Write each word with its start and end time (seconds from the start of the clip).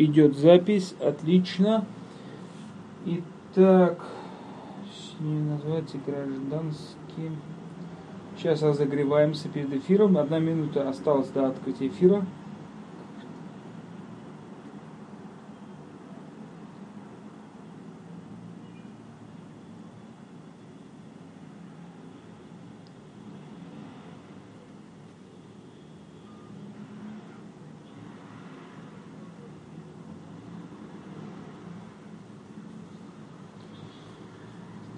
Идет 0.00 0.34
запись, 0.34 0.94
отлично. 0.98 1.84
Итак, 3.04 3.98
называется 5.18 5.98
гражданский. 6.06 7.30
Сейчас 8.38 8.62
разогреваемся 8.62 9.50
перед 9.50 9.70
эфиром. 9.74 10.16
Одна 10.16 10.38
минута 10.38 10.88
осталась 10.88 11.28
до 11.28 11.48
открытия 11.48 11.88
эфира. 11.88 12.24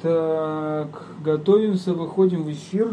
Так, 0.03 1.05
готовимся, 1.23 1.95
выходим 1.95 2.43
в 2.43 2.51
эфир. 2.51 2.89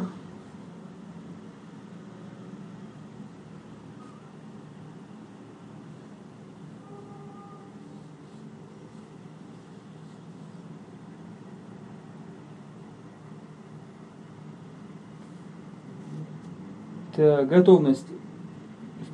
Так, 17.15 17.47
готовность. 17.47 18.05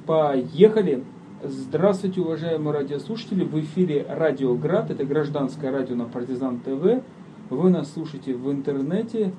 Поехали. 0.05 1.05
Здравствуйте, 1.41 2.19
уважаемые 2.19 2.73
радиослушатели. 2.73 3.45
В 3.45 3.57
эфире 3.61 4.05
Радио 4.09 4.53
Град. 4.55 4.91
Это 4.91 5.05
гражданское 5.05 5.71
радио 5.71 5.95
на 5.95 6.05
Партизан 6.05 6.59
ТВ. 6.59 7.01
Вы 7.49 7.69
нас 7.69 7.93
слушаете 7.93 8.33
в 8.33 8.51
интернете. 8.51 9.31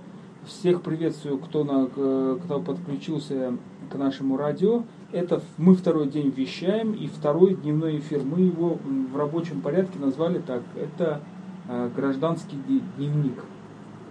Всех 0.44 0.82
приветствую, 0.82 1.38
кто, 1.38 1.64
на, 1.64 1.86
кто 1.86 2.60
подключился 2.60 3.54
к 3.90 3.96
нашему 3.96 4.36
радио. 4.36 4.84
Это 5.10 5.42
мы 5.56 5.74
второй 5.74 6.08
день 6.08 6.30
вещаем 6.30 6.92
и 6.92 7.08
второй 7.08 7.56
дневной 7.56 7.98
эфир. 7.98 8.22
Мы 8.22 8.42
его 8.42 8.78
в 8.84 9.16
рабочем 9.16 9.60
порядке 9.60 9.98
назвали 9.98 10.38
так. 10.38 10.62
Это 10.76 11.20
э, 11.68 11.90
гражданский 11.96 12.56
дневник. 12.96 13.42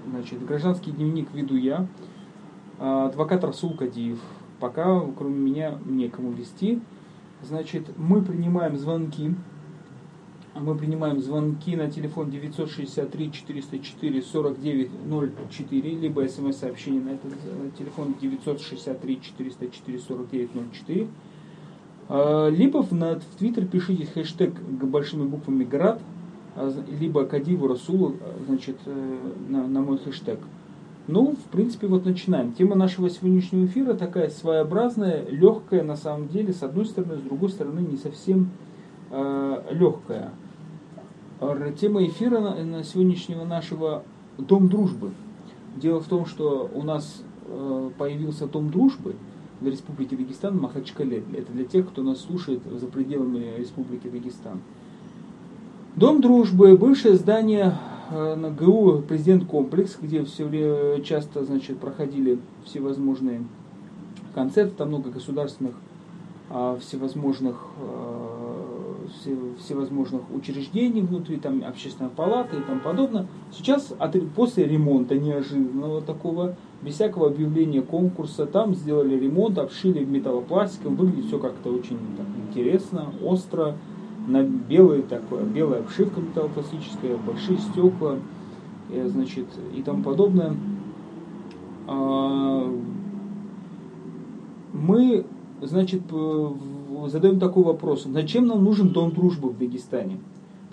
Значит, 0.10 0.46
гражданский 0.46 0.92
дневник 0.92 1.34
веду 1.34 1.56
я, 1.56 1.88
э, 2.80 3.06
адвокат 3.06 3.46
Расул 3.46 3.78
Кадиев. 3.78 4.20
Пока, 4.60 5.04
кроме 5.18 5.40
меня, 5.40 5.80
некому 5.86 6.34
вести. 6.34 6.82
Значит, 7.44 7.98
мы 7.98 8.22
принимаем 8.22 8.76
звонки 8.76 9.36
мы 10.56 10.76
принимаем 10.76 11.20
звонки 11.22 11.76
на 11.76 11.90
телефон 11.92 12.32
963 12.32 13.32
404 13.32 14.22
4904, 14.22 15.96
либо 15.96 16.28
смс-сообщение 16.28 17.02
на 17.02 17.10
этот 17.10 17.34
телефон 17.78 18.16
963 18.22 19.22
404 19.22 20.00
4904. 20.00 21.08
Либо 22.52 22.84
в, 22.84 22.92
на, 22.94 23.20
Твиттер 23.40 23.66
пишите 23.66 24.06
хэштег 24.06 24.54
большими 24.62 25.26
буквами 25.26 25.64
«Град», 25.64 26.00
а, 26.56 26.72
либо 27.00 27.26
Кадиву 27.26 27.68
Расулу, 27.68 28.16
а, 28.22 28.46
значит, 28.48 28.78
э, 28.86 29.18
на, 29.50 29.68
на 29.68 29.82
мой 29.82 29.98
хэштег. 29.98 30.40
Ну, 31.08 31.36
в 31.36 31.52
принципе, 31.52 31.88
вот 31.88 32.06
начинаем. 32.06 32.54
Тема 32.54 32.76
нашего 32.76 33.10
сегодняшнего 33.10 33.66
эфира 33.66 33.94
такая 33.94 34.30
своеобразная, 34.30 35.26
легкая 35.30 35.84
на 35.84 35.98
самом 35.98 36.30
деле, 36.30 36.54
с 36.54 36.64
одной 36.64 36.86
стороны, 36.86 37.18
с 37.18 37.22
другой 37.22 37.50
стороны, 37.50 37.82
не 37.82 37.98
совсем 37.98 38.52
э, 39.12 39.64
легкая. 39.72 40.32
Тема 41.80 42.06
эфира 42.06 42.40
на, 42.40 42.56
на 42.64 42.84
сегодняшнего 42.84 43.46
нашего 43.46 44.04
Дом 44.38 44.68
дружбы. 44.68 45.12
Дело 45.76 46.00
в 46.00 46.08
том, 46.08 46.26
что 46.26 46.70
у 46.74 46.82
нас 46.82 47.22
э, 47.46 47.90
появился 47.98 48.48
Дом 48.48 48.72
дружбы 48.72 49.16
в 49.62 49.68
Республике 49.68 50.16
Дагестан 50.16 50.58
Махачкале. 50.58 51.24
Это 51.34 51.52
для 51.54 51.66
тех, 51.66 51.88
кто 51.88 52.02
нас 52.02 52.22
слушает 52.22 52.62
за 52.66 52.88
пределами 52.88 53.54
Республики 53.58 54.08
Дагестан. 54.08 54.60
Дом 55.96 56.20
дружбы, 56.20 56.78
бывшее 56.78 57.16
здание 57.16 57.78
э, 58.10 58.36
на 58.36 58.50
ГУ 58.50 59.04
Президент 59.08 59.46
Комплекс, 59.46 59.98
где 60.02 60.24
все 60.26 60.46
время 60.46 61.02
часто 61.02 61.46
значит, 61.46 61.78
проходили 61.78 62.40
всевозможные 62.64 63.44
концерты, 64.34 64.76
там 64.78 64.90
много 64.90 65.12
государственных 65.12 65.76
а, 66.50 66.78
всевозможных 66.80 67.56
э, 67.80 68.65
всевозможных 69.60 70.22
учреждений 70.34 71.02
внутри, 71.02 71.38
там 71.38 71.64
общественная 71.66 72.10
палата 72.10 72.58
и 72.58 72.62
тому 72.62 72.82
подобное. 72.82 73.28
Сейчас 73.52 73.94
после 74.36 74.66
ремонта 74.66 75.18
неожиданного 75.18 76.02
такого, 76.02 76.56
без 76.82 76.96
всякого 76.96 77.28
объявления 77.28 77.82
конкурса, 77.82 78.46
там 78.46 78.76
сделали 78.76 79.18
ремонт, 79.18 79.58
обшили 79.58 80.04
металлопластиком, 80.04 80.96
выглядит 80.96 81.26
все 81.26 81.40
как-то 81.40 81.70
очень 81.70 81.98
так, 82.18 82.28
интересно, 82.50 83.08
остро, 83.24 83.76
на 84.28 84.44
белые, 84.44 85.04
такое, 85.04 85.44
белая 85.44 85.82
обшивка 85.82 86.20
металлопластическая, 86.20 87.18
большие 87.18 87.58
стекла, 87.60 88.18
э, 88.92 89.08
значит, 89.08 89.46
и 89.76 89.82
тому 89.82 90.04
подобное. 90.04 90.56
А, 91.88 92.74
мы, 94.74 95.26
значит, 95.62 96.02
задаем 97.08 97.40
такой 97.40 97.64
вопрос. 97.64 98.06
Зачем 98.06 98.48
нам 98.48 98.64
нужен 98.64 98.90
Дом 98.90 99.12
дружбы 99.12 99.50
в 99.50 99.58
Дагестане? 99.58 100.20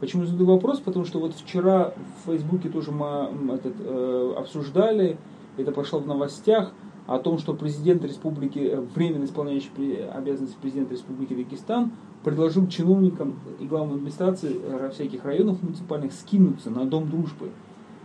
Почему 0.00 0.24
задаю 0.24 0.50
вопрос? 0.50 0.80
Потому 0.80 1.04
что 1.04 1.20
вот 1.20 1.34
вчера 1.34 1.94
в 2.24 2.26
Фейсбуке 2.26 2.68
тоже 2.68 2.90
мы 2.90 3.54
этот, 3.54 3.74
э, 3.78 4.34
обсуждали, 4.36 5.16
это 5.56 5.70
пошло 5.70 6.00
в 6.00 6.06
новостях, 6.06 6.72
о 7.06 7.18
том, 7.18 7.38
что 7.38 7.54
президент 7.54 8.04
республики, 8.04 8.58
э, 8.58 8.80
временно 8.94 9.24
исполняющий 9.24 9.70
обязанности 10.12 10.56
президента 10.60 10.94
республики 10.94 11.34
Дагестан, 11.34 11.92
предложил 12.24 12.66
чиновникам 12.68 13.34
и 13.60 13.64
главной 13.64 13.96
администрации 13.96 14.56
э, 14.62 14.90
всяких 14.92 15.24
районов 15.24 15.62
муниципальных 15.62 16.12
скинуться 16.12 16.70
на 16.70 16.84
Дом 16.84 17.08
дружбы. 17.08 17.50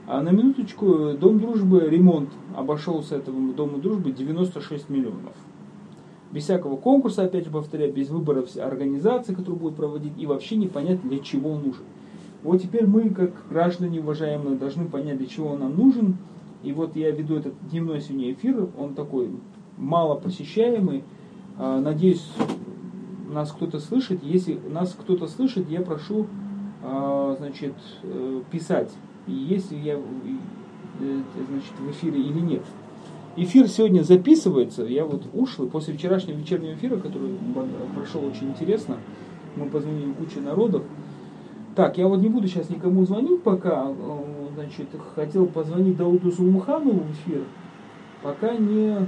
А 0.08 0.22
на 0.22 0.30
минуточку, 0.30 1.14
Дом 1.20 1.40
дружбы, 1.40 1.82
ремонт 1.82 2.30
обошелся 2.56 3.16
этому 3.16 3.54
Дому 3.54 3.78
дружбы 3.78 4.12
96 4.12 4.90
миллионов 4.90 5.34
без 6.32 6.44
всякого 6.44 6.76
конкурса, 6.78 7.24
опять 7.24 7.46
же 7.46 7.52
повторяю, 7.52 7.94
без 7.94 8.10
выбора 8.10 8.44
организации, 8.62 9.34
которую 9.34 9.60
будут 9.60 9.78
проводить, 9.78 10.14
и 10.18 10.26
вообще 10.26 10.56
непонятно, 10.56 11.10
для 11.10 11.20
чего 11.20 11.52
он 11.52 11.64
нужен. 11.64 11.84
Вот 12.44 12.62
теперь 12.62 12.86
мы, 12.86 13.10
как 13.10 13.32
граждане 13.50 14.00
уважаемые, 14.00 14.58
должны 14.58 14.86
понять, 14.86 15.18
для 15.18 15.28
чего 15.28 15.50
он 15.50 15.60
нам 15.60 15.76
нужен. 15.76 16.18
И 16.64 16.72
вот 16.74 16.96
я 16.96 17.12
веду 17.12 17.36
этот 17.36 17.54
дневной 17.70 18.02
сегодня 18.02 18.32
эфир, 18.32 18.68
он 18.78 18.94
такой 18.94 19.30
мало 19.78 20.16
посещаемый. 20.16 21.04
А, 21.58 21.80
надеюсь, 21.80 22.28
нас 23.32 23.52
кто-то 23.52 23.80
слышит. 23.80 24.24
Если 24.24 24.60
нас 24.70 24.96
кто-то 25.00 25.28
слышит, 25.28 25.70
я 25.70 25.82
прошу 25.82 26.28
а, 26.84 27.36
значит, 27.38 27.74
э, 28.04 28.42
писать, 28.52 28.92
если 29.26 29.76
я 29.76 29.96
э, 29.96 30.00
значит, 31.50 31.74
в 31.80 31.92
эфире 31.92 32.22
или 32.22 32.40
нет. 32.40 32.64
Эфир 33.40 33.68
сегодня 33.68 34.02
записывается, 34.02 34.84
я 34.84 35.06
вот 35.06 35.28
ушлый, 35.32 35.70
после 35.70 35.94
вчерашнего 35.94 36.38
вечернего 36.38 36.74
эфира, 36.74 36.98
который 36.98 37.38
прошел 37.96 38.26
очень 38.26 38.50
интересно, 38.50 38.98
мы 39.56 39.68
позвонили 39.68 40.12
куче 40.14 40.40
народов. 40.40 40.82
Так, 41.76 42.00
я 42.00 42.08
вот 42.08 42.20
не 42.20 42.30
буду 42.30 42.48
сейчас 42.48 42.72
никому 42.72 43.06
звонить 43.06 43.44
пока, 43.44 43.92
э, 43.92 44.24
значит, 44.56 44.88
хотел 45.14 45.46
позвонить 45.46 45.98
Дауду 45.98 46.32
Сулмуханову 46.32 47.02
в 47.02 47.12
эфир, 47.12 47.44
пока 48.24 48.56
не, 48.56 49.08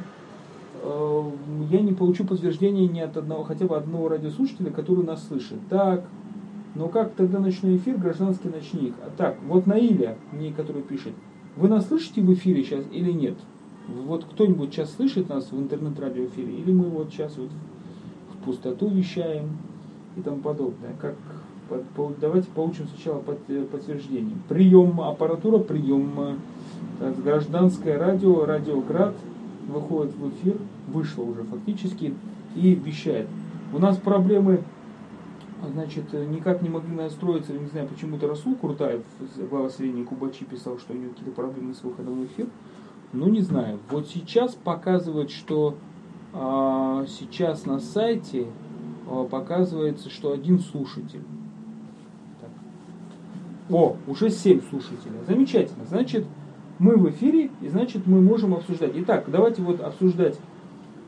э, 0.84 1.24
я 1.72 1.82
не 1.82 1.94
получу 1.94 2.24
подтверждения 2.24 2.88
ни 2.88 3.00
от 3.00 3.18
одного, 3.18 3.44
хотя 3.44 3.66
бы 3.66 3.78
одного 3.78 4.10
радиослушателя, 4.10 4.70
который 4.70 5.04
нас 5.04 5.28
слышит. 5.28 5.58
Так, 5.72 6.06
но 6.76 6.88
как 6.88 7.14
тогда 7.14 7.40
ночной 7.40 7.78
эфир, 7.78 7.98
гражданский 7.98 8.50
ночник? 8.50 8.94
А 9.04 9.10
так, 9.10 9.38
вот 9.48 9.66
Наиля, 9.66 10.20
мне 10.32 10.54
который 10.54 10.84
пишет, 10.84 11.14
вы 11.56 11.68
нас 11.68 11.88
слышите 11.88 12.22
в 12.22 12.32
эфире 12.32 12.64
сейчас 12.64 12.86
или 12.92 13.12
нет? 13.12 13.34
Вот 14.06 14.26
кто-нибудь 14.26 14.74
сейчас 14.74 14.94
слышит 14.94 15.30
нас 15.30 15.52
в 15.52 15.60
интернет-радио 15.60 16.26
эфире, 16.26 16.54
или 16.54 16.72
мы 16.72 16.86
вот 16.86 17.12
сейчас 17.12 17.38
вот 17.38 17.50
в 18.34 18.46
пустоту 18.46 18.90
вещаем 18.90 19.58
и 20.16 20.22
тому 20.22 20.38
подобное. 20.38 20.96
Как, 21.00 21.16
давайте 22.20 22.48
получим 22.50 22.88
сначала 22.88 23.20
подтверждение. 23.20 24.36
Прием 24.48 25.02
аппаратура, 25.02 25.60
прием 25.60 26.40
так, 27.00 27.22
гражданское 27.24 27.98
радио, 27.98 28.46
радиоград 28.46 29.16
выходит 29.68 30.16
в 30.16 30.30
эфир, 30.30 30.58
вышло 30.88 31.24
уже 31.24 31.44
фактически 31.44 32.14
и 32.56 32.76
вещает. 32.76 33.28
У 33.74 33.80
нас 33.80 33.98
проблемы 33.98 34.64
значит, 35.74 36.12
никак 36.14 36.62
не 36.62 36.70
могли 36.70 36.96
настроиться, 36.96 37.54
не 37.54 37.68
знаю, 37.68 37.88
почему-то 37.88 38.28
Расул 38.28 38.56
Куртаев, 38.56 39.02
глава 39.50 39.70
средней 39.70 40.04
Кубачи, 40.04 40.46
писал, 40.46 40.80
что 40.80 40.94
у 40.94 40.96
него 40.96 41.12
какие-то 41.12 41.32
проблемы 41.32 41.74
с 41.74 41.84
выходом 41.84 42.22
в 42.22 42.26
эфир. 42.26 42.48
Ну, 43.12 43.28
не 43.30 43.42
знаю. 43.42 43.80
Вот 43.90 44.08
сейчас 44.08 44.54
показывает, 44.56 45.32
что 45.32 45.76
а, 46.34 47.06
сейчас 47.08 47.66
на 47.66 47.80
сайте 47.80 48.48
а, 49.08 49.24
показывается, 49.26 50.10
что 50.10 50.32
один 50.32 50.60
слушатель. 50.60 51.24
О, 53.70 53.96
уже 54.08 54.30
7 54.30 54.62
слушателей. 54.70 55.20
Замечательно. 55.28 55.86
Значит, 55.86 56.26
мы 56.80 56.96
в 56.96 57.10
эфире, 57.10 57.52
и 57.62 57.68
значит 57.68 58.08
мы 58.08 58.22
можем 58.22 58.54
обсуждать. 58.54 58.92
Итак, 58.96 59.26
давайте 59.28 59.62
вот 59.62 59.82
обсуждать. 59.82 60.40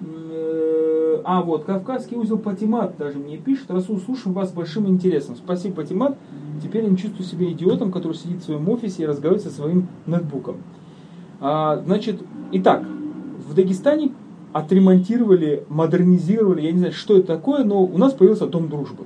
Э, 0.01 1.21
а, 1.23 1.41
вот, 1.41 1.65
Кавказский 1.65 2.17
узел 2.17 2.37
Патимат 2.37 2.97
даже 2.97 3.17
мне 3.19 3.37
пишет. 3.37 3.71
Расул, 3.71 3.99
слушаем 3.99 4.33
вас 4.33 4.49
с 4.49 4.53
большим 4.53 4.87
интересом. 4.87 5.35
Спасибо, 5.35 5.77
Патимат. 5.77 6.17
Теперь 6.61 6.83
я 6.83 6.89
не 6.89 6.97
чувствую 6.97 7.25
себя 7.25 7.51
идиотом, 7.51 7.91
который 7.91 8.13
сидит 8.13 8.41
в 8.41 8.45
своем 8.45 8.67
офисе 8.69 9.03
и 9.03 9.05
разговаривает 9.05 9.43
со 9.43 9.55
своим 9.55 9.87
ноутбуком. 10.05 10.57
А, 11.41 11.81
значит, 11.83 12.21
итак, 12.51 12.83
в 13.47 13.55
Дагестане 13.55 14.11
отремонтировали, 14.53 15.63
модернизировали, 15.69 16.61
я 16.61 16.71
не 16.71 16.77
знаю, 16.77 16.93
что 16.93 17.17
это 17.17 17.35
такое, 17.35 17.63
но 17.63 17.83
у 17.83 17.97
нас 17.97 18.13
появился 18.13 18.45
Дом 18.45 18.69
дружбы. 18.69 19.05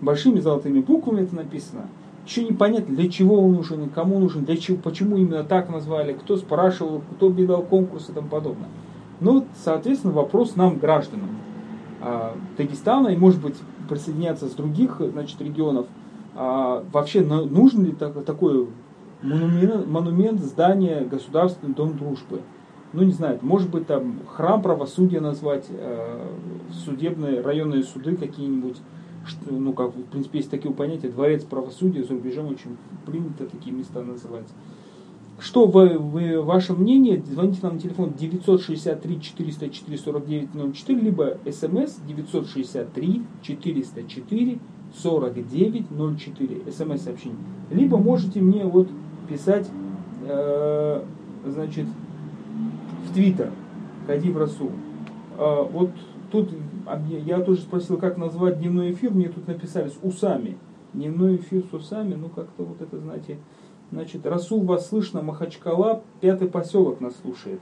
Большими 0.00 0.40
золотыми 0.40 0.80
буквами 0.80 1.22
это 1.22 1.36
написано. 1.36 1.82
Еще 2.26 2.44
непонятно, 2.44 2.94
для 2.96 3.10
чего 3.10 3.38
он 3.42 3.52
нужен, 3.52 3.88
кому 3.90 4.18
нужен, 4.18 4.44
для 4.44 4.56
чего, 4.56 4.78
почему 4.78 5.18
именно 5.18 5.44
так 5.44 5.68
назвали, 5.70 6.14
кто 6.14 6.38
спрашивал, 6.38 7.02
кто 7.16 7.28
бедал 7.28 7.62
конкурс 7.62 8.08
и 8.08 8.12
тому 8.12 8.28
подобное. 8.28 8.68
Ну, 9.20 9.44
соответственно, 9.62 10.14
вопрос 10.14 10.56
нам, 10.56 10.78
гражданам 10.78 11.28
а, 12.00 12.34
Дагестана, 12.56 13.08
и, 13.08 13.16
может 13.16 13.42
быть, 13.42 13.56
присоединяться 13.88 14.46
с 14.46 14.52
других 14.52 15.02
значит, 15.12 15.40
регионов, 15.42 15.86
а, 16.34 16.84
вообще 16.92 17.22
нужен 17.22 17.84
ли 17.84 17.92
так, 17.92 18.24
такой 18.24 18.68
монумент, 19.22 19.86
монумент, 19.86 20.40
здание, 20.40 21.04
государственный 21.04 21.74
дом 21.74 21.96
дружбы? 21.96 22.40
ну 22.92 23.02
не 23.02 23.12
знаю, 23.12 23.38
может 23.42 23.70
быть 23.70 23.86
там 23.86 24.20
храм 24.26 24.62
правосудия 24.62 25.20
назвать, 25.20 25.66
э, 25.68 26.26
судебные 26.84 27.40
районные 27.40 27.82
суды 27.82 28.16
какие-нибудь, 28.16 28.76
ну 29.48 29.72
как 29.72 29.94
в 29.94 30.04
принципе 30.04 30.38
есть 30.38 30.50
такие 30.50 30.72
понятия, 30.72 31.08
дворец 31.08 31.44
правосудия 31.44 32.02
за 32.02 32.14
рубежом 32.14 32.46
очень 32.46 32.76
принято 33.04 33.44
такие 33.44 33.74
места 33.74 34.02
называть. 34.02 34.48
Что 35.40 35.66
вы, 35.66 35.98
вы, 35.98 36.42
ваше 36.42 36.72
мнение? 36.72 37.22
Звоните 37.24 37.60
нам 37.62 37.74
на 37.74 37.80
телефон 37.80 38.12
963 38.18 39.20
404 39.20 39.98
49 39.98 40.74
04, 40.74 41.00
либо 41.00 41.38
смс 41.52 41.98
963 42.08 43.22
404 43.42 44.58
49 45.00 45.84
04, 46.18 46.72
смс 46.72 47.02
сообщение. 47.02 47.38
Либо 47.70 47.98
можете 47.98 48.40
мне 48.40 48.64
вот 48.64 48.88
писать, 49.28 49.68
э, 50.26 51.02
значит, 51.44 51.86
в 53.08 53.14
Твиттер, 53.14 53.50
Кадив 54.06 54.36
Расул. 54.36 54.72
А, 55.36 55.62
вот 55.62 55.90
тут 56.30 56.50
я 57.08 57.40
тоже 57.40 57.60
спросил, 57.60 57.96
как 57.98 58.16
назвать 58.16 58.58
дневной 58.58 58.92
эфир, 58.92 59.12
мне 59.12 59.28
тут 59.28 59.46
написали 59.46 59.88
с 59.88 59.98
усами. 60.02 60.58
Дневной 60.94 61.36
эфир 61.36 61.62
с 61.70 61.74
усами, 61.74 62.14
ну 62.14 62.28
как-то 62.28 62.64
вот 62.64 62.80
это, 62.80 62.98
знаете, 62.98 63.38
значит, 63.92 64.26
Расул 64.26 64.62
вас 64.62 64.88
слышно, 64.88 65.22
Махачкала, 65.22 66.02
пятый 66.20 66.48
поселок 66.48 67.00
нас 67.00 67.14
слушает. 67.20 67.60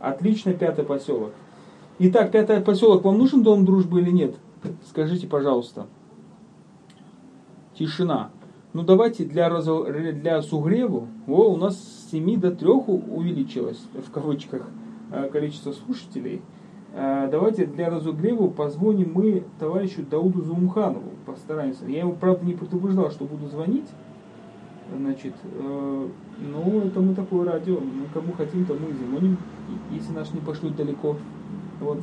Отлично, 0.00 0.52
пятый 0.52 0.84
поселок. 0.84 1.32
Итак, 1.98 2.32
пятый 2.32 2.60
поселок, 2.60 3.04
вам 3.04 3.18
нужен 3.18 3.42
дом 3.42 3.64
дружбы 3.64 4.00
или 4.00 4.10
нет? 4.10 4.34
Скажите, 4.88 5.26
пожалуйста. 5.26 5.86
Тишина. 7.78 8.30
Ну 8.72 8.82
давайте 8.82 9.24
для, 9.24 9.50
для 9.50 10.40
сугреву, 10.40 11.08
о, 11.26 11.52
у 11.52 11.56
нас 11.58 11.76
с 11.76 12.10
7 12.10 12.40
до 12.40 12.52
3 12.52 12.68
увеличилось, 12.68 13.86
в 13.94 14.10
кавычках, 14.10 14.66
э, 15.10 15.28
количество 15.30 15.72
слушателей. 15.72 16.40
Э, 16.94 17.28
давайте 17.30 17.66
для 17.66 17.90
разогрева 17.90 18.48
позвоним 18.48 19.12
мы 19.12 19.44
товарищу 19.58 20.02
Дауду 20.02 20.42
Зумханову, 20.42 21.10
постараемся. 21.26 21.84
Я 21.84 22.00
его, 22.00 22.12
правда, 22.12 22.46
не 22.46 22.54
предупреждал, 22.54 23.10
что 23.10 23.26
буду 23.26 23.46
звонить. 23.48 23.88
Значит, 24.96 25.34
э, 25.44 26.08
ну, 26.40 26.80
это 26.80 27.00
мы 27.00 27.14
такое 27.14 27.44
радио, 27.44 27.78
мы 27.78 28.06
кому 28.14 28.32
хотим, 28.32 28.64
то 28.64 28.72
мы 28.72 28.94
звоним, 28.94 29.36
если 29.90 30.12
наш 30.12 30.30
не 30.32 30.40
пошлют 30.40 30.76
далеко. 30.76 31.16
Вот. 31.78 32.00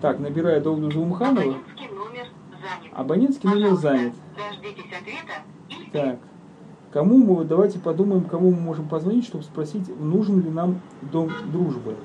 Так, 0.00 0.20
набираю 0.20 0.62
Дауду 0.62 0.88
Зумханова. 0.92 1.40
Абонентский 1.40 1.88
номер 1.88 2.26
занят. 2.52 2.92
Абонентский 2.92 3.48
номер 3.48 3.74
занят. 3.74 4.12
Дождитесь 4.36 4.92
ответа 4.92 5.42
так, 5.92 6.18
кому 6.92 7.18
мы, 7.18 7.44
давайте 7.44 7.78
подумаем, 7.78 8.24
кому 8.24 8.50
мы 8.50 8.60
можем 8.60 8.88
позвонить, 8.88 9.26
чтобы 9.26 9.44
спросить, 9.44 9.88
нужен 10.00 10.42
ли 10.42 10.50
нам 10.50 10.80
дом 11.12 11.30
дружбы. 11.52 11.96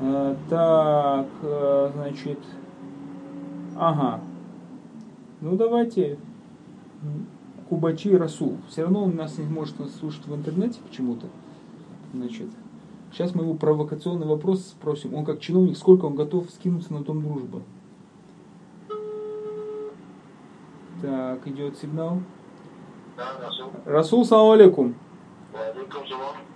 Э, 0.00 0.34
так, 0.48 1.26
э, 1.42 1.90
значит, 1.94 2.38
ага. 3.76 4.20
Ну 5.40 5.56
давайте, 5.56 6.18
Кубачи 7.68 8.16
Расул. 8.16 8.58
Все 8.68 8.82
равно 8.82 9.04
он 9.04 9.16
нас 9.16 9.38
не 9.38 9.44
может 9.44 9.76
слушать 9.98 10.26
в 10.26 10.34
интернете 10.34 10.80
почему-то. 10.86 11.26
Значит, 12.12 12.48
сейчас 13.12 13.34
мы 13.34 13.44
его 13.44 13.54
провокационный 13.54 14.26
вопрос 14.26 14.64
спросим. 14.66 15.14
Он 15.14 15.24
как 15.24 15.40
чиновник, 15.40 15.76
сколько 15.76 16.04
он 16.04 16.14
готов 16.14 16.50
скинуться 16.50 16.92
на 16.92 17.02
дом 17.02 17.22
дружбы? 17.22 17.62
Так, 21.02 21.46
идет 21.48 21.76
сигнал. 21.76 22.20
Расул, 23.84 24.24
салам 24.24 24.52
алейкум. 24.52 24.94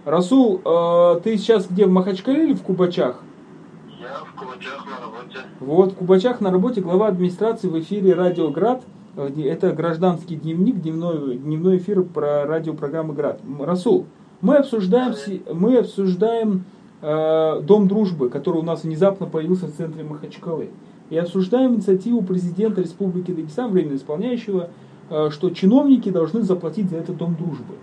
Расул, 0.04 0.60
э, 0.64 1.20
ты 1.22 1.36
сейчас 1.36 1.68
где, 1.68 1.86
в 1.86 1.90
Махачкале 1.90 2.44
или 2.44 2.54
в 2.54 2.62
Кубачах? 2.62 3.20
Я 4.00 4.24
в 4.24 4.38
Кубачах 4.38 4.84
на 4.86 5.00
работе. 5.00 5.38
Вот, 5.60 5.92
в 5.92 5.94
Кубачах 5.96 6.40
на 6.40 6.50
работе 6.50 6.80
глава 6.80 7.08
администрации 7.08 7.68
в 7.68 7.78
эфире 7.78 8.14
«Радио 8.14 8.50
Град». 8.50 8.82
Э, 9.16 9.28
это 9.44 9.72
гражданский 9.72 10.36
дневник, 10.36 10.80
дневной, 10.80 11.36
дневной 11.36 11.76
эфир 11.76 12.02
про 12.02 12.44
радиопрограммы 12.46 13.14
«Град». 13.14 13.40
Расул, 13.60 14.06
мы 14.40 14.56
обсуждаем, 14.56 15.14
мы 15.52 15.78
обсуждаем 15.78 16.64
э, 17.02 17.60
Дом 17.62 17.86
дружбы, 17.86 18.30
который 18.30 18.56
у 18.56 18.64
нас 18.64 18.82
внезапно 18.82 19.26
появился 19.26 19.66
в 19.66 19.76
центре 19.76 20.02
Махачкалы. 20.02 20.70
И 21.10 21.16
обсуждаем 21.16 21.74
инициативу 21.74 22.22
президента 22.22 22.80
Республики 22.80 23.30
Дагестан, 23.30 23.70
временно 23.70 23.96
исполняющего, 23.96 24.70
что 25.08 25.50
чиновники 25.50 26.10
должны 26.10 26.42
заплатить 26.42 26.90
за 26.90 26.96
этот 26.96 27.16
дом 27.16 27.34
дружбы. 27.34 27.74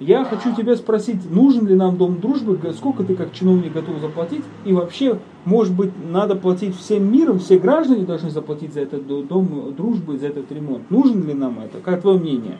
Я 0.00 0.24
хочу 0.24 0.54
тебя 0.56 0.74
спросить, 0.74 1.30
нужен 1.30 1.66
ли 1.68 1.76
нам 1.76 1.96
дом 1.96 2.20
дружбы, 2.20 2.58
сколько 2.76 3.04
ты 3.04 3.14
как 3.14 3.32
чиновник 3.32 3.72
готов 3.72 4.00
заплатить, 4.00 4.42
и 4.64 4.72
вообще, 4.72 5.20
может 5.44 5.74
быть, 5.76 5.92
надо 6.10 6.34
платить 6.34 6.76
всем 6.76 7.12
миром, 7.12 7.38
все 7.38 7.56
граждане 7.56 8.04
должны 8.04 8.30
заплатить 8.30 8.74
за 8.74 8.80
этот 8.80 9.06
дом 9.06 9.74
дружбы, 9.76 10.18
за 10.18 10.26
этот 10.26 10.50
ремонт. 10.50 10.90
Нужен 10.90 11.24
ли 11.24 11.34
нам 11.34 11.60
это? 11.60 11.78
Как 11.78 12.00
твое 12.00 12.18
мнение? 12.18 12.58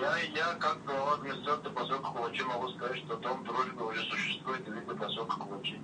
Я, 0.00 0.16
я 0.34 0.54
как 0.58 0.78
глава 0.84 1.14
администрации 1.20 1.68
поселка 1.72 2.10
Кулачи 2.16 2.42
могу 2.42 2.68
сказать, 2.70 2.96
что 2.96 3.16
дом 3.16 3.44
дружбы 3.44 3.92
уже 3.92 4.00
существует 4.10 4.62
в 4.62 4.68
виде 4.68 4.98
поселка 5.00 5.36
Кулачи. 5.36 5.76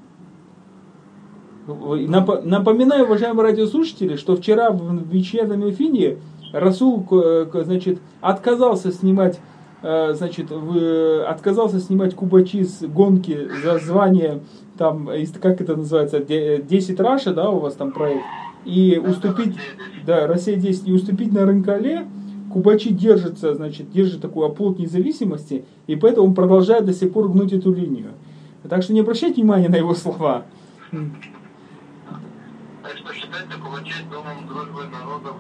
Напоминаю, 2.45 3.05
уважаемые 3.05 3.45
радиослушатели, 3.45 4.17
что 4.17 4.35
вчера 4.37 4.71
в 4.71 5.09
вечернем 5.09 5.71
эфире 5.71 6.19
Расул, 6.55 7.07
значит, 7.53 8.01
отказался 8.21 8.93
снимать 8.93 9.41
э, 9.83 10.15
значит, 10.15 10.51
отказался 10.51 11.81
снимать 11.81 12.15
кубачи 12.15 12.65
с 12.65 12.83
гонки 12.83 13.49
за 13.63 13.79
звание, 13.79 14.41
там, 14.79 15.09
как 15.41 15.61
это 15.61 15.77
называется, 15.77 16.21
10 16.21 17.01
Раша, 17.01 17.35
да, 17.35 17.51
у 17.51 17.59
вас 17.59 17.75
там 17.75 17.93
проект, 17.93 18.25
и 18.65 19.01
уступить, 19.05 19.57
да, 20.07 20.27
Россия 20.27 20.57
10, 20.57 20.89
и 20.89 20.93
уступить 20.93 21.33
на 21.33 21.45
Рынкале, 21.45 22.07
Кубачи 22.53 22.91
держится, 22.91 23.53
значит, 23.55 23.91
держит 23.91 24.21
такой 24.21 24.47
оплот 24.47 24.79
независимости, 24.79 25.65
и 25.89 25.97
поэтому 25.97 26.29
он 26.29 26.35
продолжает 26.35 26.85
до 26.85 26.93
сих 26.93 27.13
пор 27.13 27.29
гнуть 27.29 27.53
эту 27.53 27.73
линию. 27.73 28.13
Так 28.69 28.85
что 28.85 28.93
не 28.93 29.01
обращайте 29.01 29.43
внимания 29.43 29.69
на 29.69 29.75
его 29.75 29.93
слова. 29.93 30.45
Так 30.91 31.01
что 32.97 33.13
считайте 33.13 33.55
Кубачи 33.61 33.93
домом 34.09 34.47
народов 34.93 35.37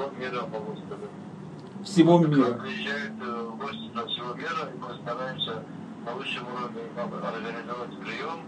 всего 0.00 0.10
мира, 0.18 0.46
могу 0.46 0.76
сказать. 0.76 1.84
Всего 1.84 2.18
мира. 2.18 2.54
Приезжают 2.54 3.18
гости 3.58 3.90
со 3.94 4.06
всего 4.06 4.34
мира, 4.34 4.70
и 4.72 4.78
мы 4.78 4.94
стараемся 5.02 5.62
на 6.06 6.14
высшем 6.14 6.46
уровне 6.54 6.82
организовать 6.96 7.98
прием. 8.00 8.40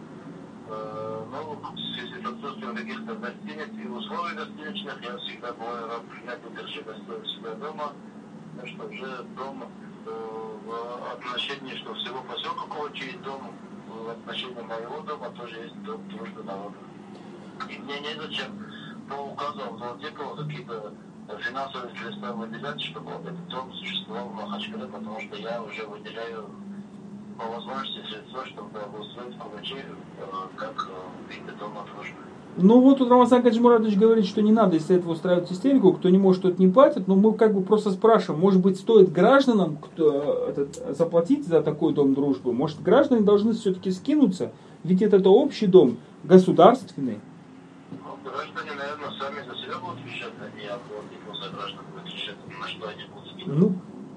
Э, 0.69 1.25
но 1.31 1.75
если 1.77 2.23
с 2.23 2.27
отсутствием 2.27 2.77
каких-то 2.77 3.15
гостиниц 3.15 3.69
и 3.83 3.89
условий 3.89 4.35
гостиничных, 4.35 5.03
я 5.03 5.17
всегда 5.19 5.53
бываю 5.53 5.89
рад 5.89 6.03
принять 6.07 6.39
и 6.49 6.57
держи 6.57 6.83
гостей 6.83 7.21
у 7.21 7.27
себя 7.27 7.55
дома, 7.55 7.93
потому 8.55 8.69
что 8.69 8.87
уже 8.87 9.23
дом 9.37 9.65
э, 10.07 10.57
в 10.65 11.13
отношении, 11.13 11.77
что 11.77 11.95
всего 11.95 12.23
поселка 12.23 12.67
Ковачи 12.69 13.19
дом, 13.25 13.53
в 13.89 14.11
отношении 14.11 14.63
моего 14.63 15.01
дома 15.01 15.31
тоже 15.31 15.57
есть 15.57 15.83
дом 15.83 16.01
дружбы 16.09 16.43
народа. 16.45 16.77
И 17.69 17.79
мне 17.79 18.01
незачем 18.01 18.67
по 19.09 19.15
указу 19.15 19.61
Владимира 19.71 20.37
какие-то 20.37 20.95
финансовые 21.39 21.95
средства 21.97 22.33
выделять, 22.33 22.81
чтобы 22.81 23.11
этот 23.13 23.49
дом 23.49 23.73
существовал 23.75 24.29
в 24.29 24.35
Махачкале, 24.35 24.87
потому 24.87 25.21
что 25.21 25.37
я 25.37 25.63
уже 25.63 25.87
выделяю 25.87 26.51
по 27.39 27.47
возможности 27.47 28.01
средства, 28.09 28.47
чтобы 28.47 28.79
обустроить 28.79 29.37
Кулачи 29.39 29.77
э, 29.77 30.25
как 30.57 30.89
э, 30.91 31.33
вид 31.33 31.59
дома 31.59 31.85
дружбы. 31.93 32.19
Ну 32.57 32.81
вот 32.81 32.99
тут 32.99 33.11
Рамазан 33.11 33.41
Гаджимурадович 33.41 33.97
говорит, 33.97 34.27
что 34.27 34.43
не 34.43 34.53
надо 34.53 34.77
из 34.77 34.91
этого 34.91 35.13
устраивать 35.13 35.51
истерику, 35.51 35.95
кто 35.95 36.11
не 36.11 36.19
может, 36.19 36.43
тот 36.43 36.59
не 36.59 36.69
платит, 36.69 37.09
но 37.09 37.15
мы 37.15 37.33
как 37.33 37.55
бы 37.55 37.63
просто 37.63 37.91
спрашиваем, 37.93 38.43
может 38.43 38.61
быть 38.61 38.79
стоит 38.79 39.11
гражданам 39.11 39.79
кто, 39.79 40.49
этот, 40.49 40.75
заплатить 40.95 41.47
за 41.47 41.63
такой 41.63 41.95
дом 41.95 42.13
дружбы, 42.13 42.53
может 42.53 42.83
граждане 42.83 43.23
должны 43.23 43.55
все-таки 43.55 43.91
скинуться, 43.91 44.53
ведь 44.85 45.01
это, 45.01 45.17
это 45.17 45.31
общий 45.31 45.67
дом, 45.67 45.97
государственный. 46.25 47.21
Ну, 47.91 48.31
граждане, 48.31 48.77
наверное, 48.77 49.19
сами 49.19 49.49
за 49.49 49.57
себя 49.57 49.79
будут 49.79 50.05
вещать, 50.05 50.33
а 50.39 50.55
не 50.55 50.69
будет 51.71 52.61
на 52.61 52.69
что 52.69 52.89
они 52.89 53.05
будут. 53.05 53.47
Ну, 53.47 53.73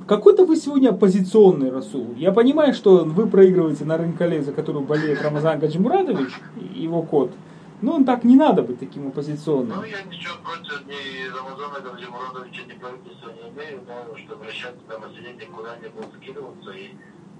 какой-то 0.07 0.45
вы 0.45 0.55
сегодня 0.55 0.89
оппозиционный, 0.89 1.71
Расул. 1.71 2.13
Я 2.15 2.31
понимаю, 2.31 2.73
что 2.73 3.05
вы 3.05 3.27
проигрываете 3.27 3.85
на 3.85 3.97
рынке 3.97 4.41
за 4.41 4.53
которую 4.53 4.85
болеет 4.85 5.21
Рамазан 5.21 5.59
Гаджимурадович, 5.59 6.31
его 6.75 7.01
кот. 7.01 7.31
Но 7.81 7.95
он 7.95 8.05
так 8.05 8.23
не 8.23 8.35
надо 8.35 8.61
быть 8.61 8.79
таким 8.79 9.07
оппозиционным. 9.07 9.77
Ну, 9.77 9.83
я 9.83 10.01
ничего 10.03 10.35
против 10.43 10.85
ни 10.87 11.27
Рамазана 11.27 11.79
Гаджимурадовича, 11.81 12.61
ни 12.67 12.73
правительства 12.73 13.31
не 13.31 13.49
имею, 13.49 13.81
но 13.87 14.17
чтобы 14.17 14.45
решать 14.45 14.75
там 14.87 15.01
население, 15.01 15.47
куда 15.47 15.73
они 15.73 15.89
будут 15.89 16.13
скидываться, 16.21 16.71
и 16.71 16.91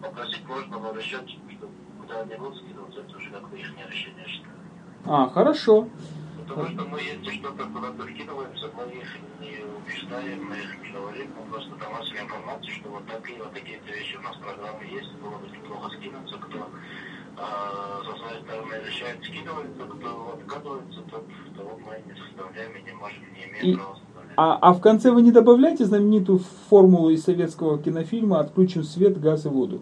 попросить 0.02 0.48
можно, 0.48 0.80
но 0.80 0.94
решать, 0.94 1.30
что 1.30 1.70
куда 2.02 2.22
они 2.22 2.36
будут 2.36 2.58
скидываться, 2.58 3.00
это 3.00 3.18
уже 3.18 3.30
как-то 3.30 3.56
их 3.56 3.74
решение, 3.90 4.26
считаю. 4.28 4.56
А, 5.06 5.30
хорошо. 5.30 5.88
Потому 6.48 6.68
что 6.68 6.86
мы, 6.86 7.00
если 7.00 7.40
что-то 7.40 7.64
куда-то 7.66 8.04
скидываемся, 8.04 8.70
мы 8.76 8.92
их 8.92 9.18
не 9.40 9.65
убеждаем, 9.86 10.46
мы 10.46 10.58
говорим, 10.92 11.32
просто 11.50 11.72
доносим 11.76 12.18
информацию, 12.18 12.74
что 12.74 12.90
вот 12.90 13.06
такие 13.08 13.38
вот 13.40 13.54
такие-то 13.54 13.92
вещи 13.92 14.16
у 14.18 14.22
нас 14.22 14.36
в 14.36 14.42
программе 14.42 14.90
есть, 14.92 15.12
было 15.22 15.38
бы 15.38 15.48
неплохо 15.48 15.90
скинуться, 15.98 16.38
кто 16.38 16.70
а, 17.38 18.02
со 18.04 18.18
своей 18.18 18.42
стороны 18.44 18.76
решает 18.86 19.24
скидывается, 19.24 19.86
кто 19.86 20.40
отказывается, 20.40 21.02
тот 21.12 21.26
того 21.56 21.80
мы 21.86 22.02
не 22.06 22.20
составляем 22.20 22.76
и 22.76 22.82
не 22.82 22.94
можем, 22.94 23.24
не 23.34 23.46
имеем 23.46 23.66
И- 23.66 23.76
права. 23.76 23.98
А, 24.38 24.58
а 24.62 24.74
в 24.74 24.82
конце 24.82 25.12
вы 25.12 25.22
не 25.22 25.32
добавляете 25.32 25.86
знаменитую 25.86 26.40
формулу 26.70 27.10
из 27.10 27.24
советского 27.24 27.82
кинофильма 27.82 28.42
«Отключим 28.42 28.84
свет, 28.84 29.20
газ 29.20 29.46
и 29.46 29.50
воду»? 29.50 29.82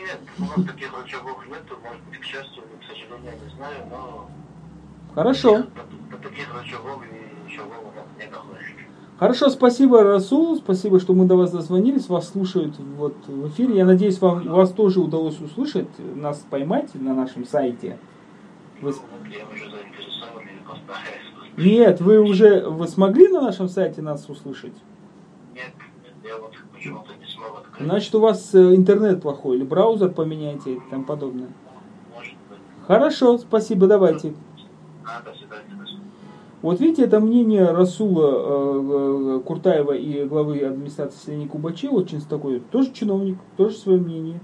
Нет, 0.00 0.18
у 0.36 0.42
нас 0.42 0.66
таких 0.66 0.98
рычагов 0.98 1.46
нету, 1.46 1.78
может 1.84 2.02
быть, 2.10 2.18
к 2.18 2.24
счастью 2.24 2.64
к 2.80 2.84
сожалению, 2.84 3.34
не 3.44 3.54
знаю, 3.54 3.86
но 3.88 4.28
Хорошо. 5.14 5.64
таких 6.22 6.52
рычагов 6.60 7.04
и 7.04 7.31
Хорошо, 9.22 9.50
спасибо, 9.50 10.02
Расул. 10.02 10.56
Спасибо, 10.56 10.98
что 10.98 11.14
мы 11.14 11.26
до 11.26 11.36
вас 11.36 11.52
дозвонились. 11.52 12.08
Вас 12.08 12.30
слушают 12.30 12.74
вот 12.96 13.14
в 13.28 13.48
эфире. 13.50 13.76
Я 13.76 13.84
надеюсь, 13.84 14.20
вам, 14.20 14.48
вас 14.48 14.72
тоже 14.72 15.00
удалось 15.00 15.40
услышать, 15.40 15.86
нас 16.16 16.44
поймать 16.50 16.92
на 16.94 17.14
нашем 17.14 17.44
сайте. 17.44 17.98
Вы. 18.80 18.92
Нет, 21.56 22.00
вы 22.00 22.20
уже 22.20 22.68
вы 22.68 22.88
смогли 22.88 23.28
на 23.28 23.40
нашем 23.40 23.68
сайте 23.68 24.02
нас 24.02 24.28
услышать? 24.28 24.74
Нет, 25.54 25.72
нет, 26.02 26.14
я 26.24 26.38
вот 26.38 26.52
почему-то 26.72 27.14
не 27.14 27.26
смог 27.26 27.58
открыть. 27.58 27.86
Значит, 27.86 28.14
у 28.16 28.20
вас 28.20 28.52
э, 28.54 28.74
интернет 28.74 29.22
плохой, 29.22 29.56
или 29.56 29.64
браузер 29.64 30.10
поменяйте 30.10 30.74
и 30.74 30.80
тому 30.90 31.04
подобное. 31.04 31.50
Может 32.12 32.34
быть. 32.50 32.58
Хорошо, 32.88 33.38
спасибо, 33.38 33.86
давайте. 33.86 34.34
А, 35.04 35.20
до 35.22 35.32
свидания. 35.32 35.76
До 35.78 35.86
свидания. 35.86 36.11
Вот 36.62 36.78
видите, 36.78 37.02
это 37.02 37.18
мнение 37.18 37.72
Расула 37.72 38.30
э, 38.30 39.36
э, 39.36 39.40
Куртаева 39.40 39.96
и 39.96 40.24
главы 40.24 40.60
администрации 40.60 41.18
Селени 41.18 41.48
Кубачева, 41.48 41.94
очень 41.94 42.20
такой, 42.20 42.60
тоже 42.60 42.92
чиновник, 42.92 43.36
тоже 43.56 43.74
свое 43.74 43.98
мнение. 43.98 44.38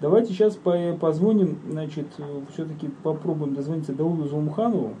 Давайте 0.00 0.32
сейчас 0.32 0.56
по- 0.56 0.96
позвоним, 0.98 1.58
значит, 1.68 2.06
все-таки 2.54 2.88
попробуем 3.02 3.54
дозвониться 3.54 3.92
Дауду 3.92 4.26
Зумуханову. 4.26 4.94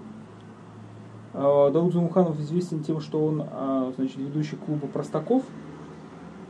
Э, 1.32 1.70
Дауд 1.72 1.94
Зумуханов 1.94 2.38
известен 2.38 2.82
тем, 2.82 3.00
что 3.00 3.24
он, 3.24 3.44
э, 3.50 3.92
значит, 3.96 4.18
ведущий 4.18 4.56
клуба 4.56 4.88
«Простаков», 4.88 5.44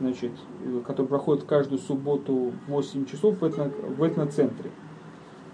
значит, 0.01 0.31
который 0.85 1.07
проходит 1.07 1.45
каждую 1.45 1.79
субботу 1.79 2.51
в 2.67 2.71
8 2.71 3.05
часов 3.05 3.39
в, 3.39 3.45
этно, 3.45 3.71
в 3.97 4.03
этноцентре. 4.03 4.69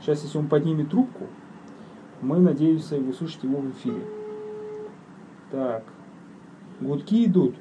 Сейчас, 0.01 0.23
если 0.23 0.39
он 0.39 0.47
поднимет 0.47 0.89
трубку, 0.89 1.25
мы 2.21 2.39
надеемся 2.39 2.97
услышать 2.97 3.43
его 3.43 3.57
в 3.59 3.69
эфире. 3.69 4.14
Так. 5.55 5.83
Гудки 6.81 7.23
идут. 7.23 7.55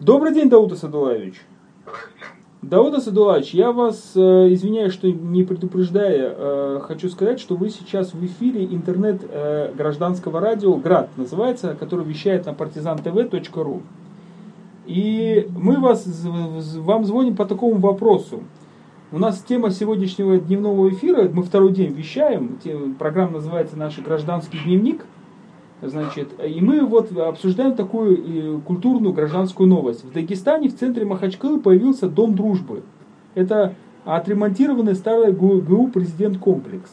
Добрый 0.00 0.34
день, 0.34 0.50
Дауд 0.50 0.72
Асадулаевич. 0.72 1.40
Дауд 2.62 2.94
Асадулаевич, 2.94 3.54
я 3.54 3.70
вас 3.70 4.10
э, 4.16 4.20
извиняюсь, 4.52 4.92
что 4.92 5.08
не 5.08 5.44
предупреждая, 5.44 6.34
э, 6.36 6.80
хочу 6.82 7.08
сказать, 7.08 7.38
что 7.38 7.54
вы 7.54 7.70
сейчас 7.70 8.12
в 8.12 8.26
эфире 8.26 8.64
интернет 8.64 9.22
э, 9.22 9.72
гражданского 9.72 10.40
радио 10.40 10.74
«Град» 10.74 11.10
называется, 11.16 11.76
который 11.78 12.04
вещает 12.04 12.46
на 12.46 12.50
partizantv.ru. 12.50 13.82
И 14.86 15.48
мы 15.56 15.78
вас, 15.78 16.08
вам 16.24 17.04
звоним 17.04 17.36
по 17.36 17.44
такому 17.44 17.76
вопросу. 17.76 18.42
У 19.12 19.18
нас 19.20 19.44
тема 19.46 19.70
сегодняшнего 19.70 20.38
дневного 20.38 20.88
эфира, 20.88 21.30
мы 21.32 21.44
второй 21.44 21.72
день 21.72 21.92
вещаем, 21.92 22.58
программа 22.98 23.34
называется 23.34 23.76
«Наш 23.76 23.96
гражданский 24.00 24.58
дневник». 24.64 25.04
Значит, 25.82 26.28
и 26.46 26.60
мы 26.60 26.84
вот 26.84 27.16
обсуждаем 27.16 27.74
такую 27.74 28.58
э, 28.58 28.60
культурную 28.60 29.14
гражданскую 29.14 29.68
новость. 29.68 30.04
В 30.04 30.12
Дагестане 30.12 30.68
в 30.68 30.76
центре 30.76 31.06
Махачкалы 31.06 31.58
появился 31.58 32.08
Дом 32.08 32.34
дружбы. 32.34 32.82
Это 33.34 33.74
отремонтированный 34.04 34.94
старый 34.94 35.32
ГУ, 35.32 35.88
президент 35.88 36.38
комплекс. 36.38 36.90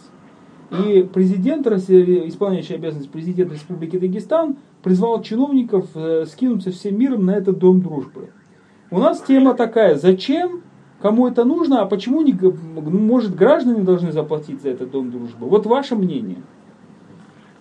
И 0.71 1.07
президент, 1.13 1.65
исполняющий 1.67 2.75
обязанность 2.75 3.09
президента 3.09 3.53
Республики 3.53 3.97
Дагестан, 3.97 4.57
призвал 4.83 5.21
чиновников 5.21 5.87
э, 5.95 6.25
скинуться 6.25 6.71
всем 6.71 6.99
миром 6.99 7.25
на 7.25 7.31
этот 7.31 7.57
Дом 7.57 7.81
дружбы. 7.81 8.29
У 8.91 8.99
нас 8.99 9.21
тема 9.21 9.53
такая, 9.53 9.95
зачем, 9.95 10.61
кому 11.01 11.27
это 11.27 11.45
нужно, 11.45 11.81
а 11.81 11.85
почему 11.85 12.21
не, 12.21 12.33
может 12.33 13.35
граждане 13.35 13.83
должны 13.83 14.11
заплатить 14.11 14.61
за 14.61 14.69
этот 14.69 14.91
Дом 14.91 15.11
дружбы? 15.11 15.47
Вот 15.47 15.65
ваше 15.65 15.95
мнение. 15.95 16.41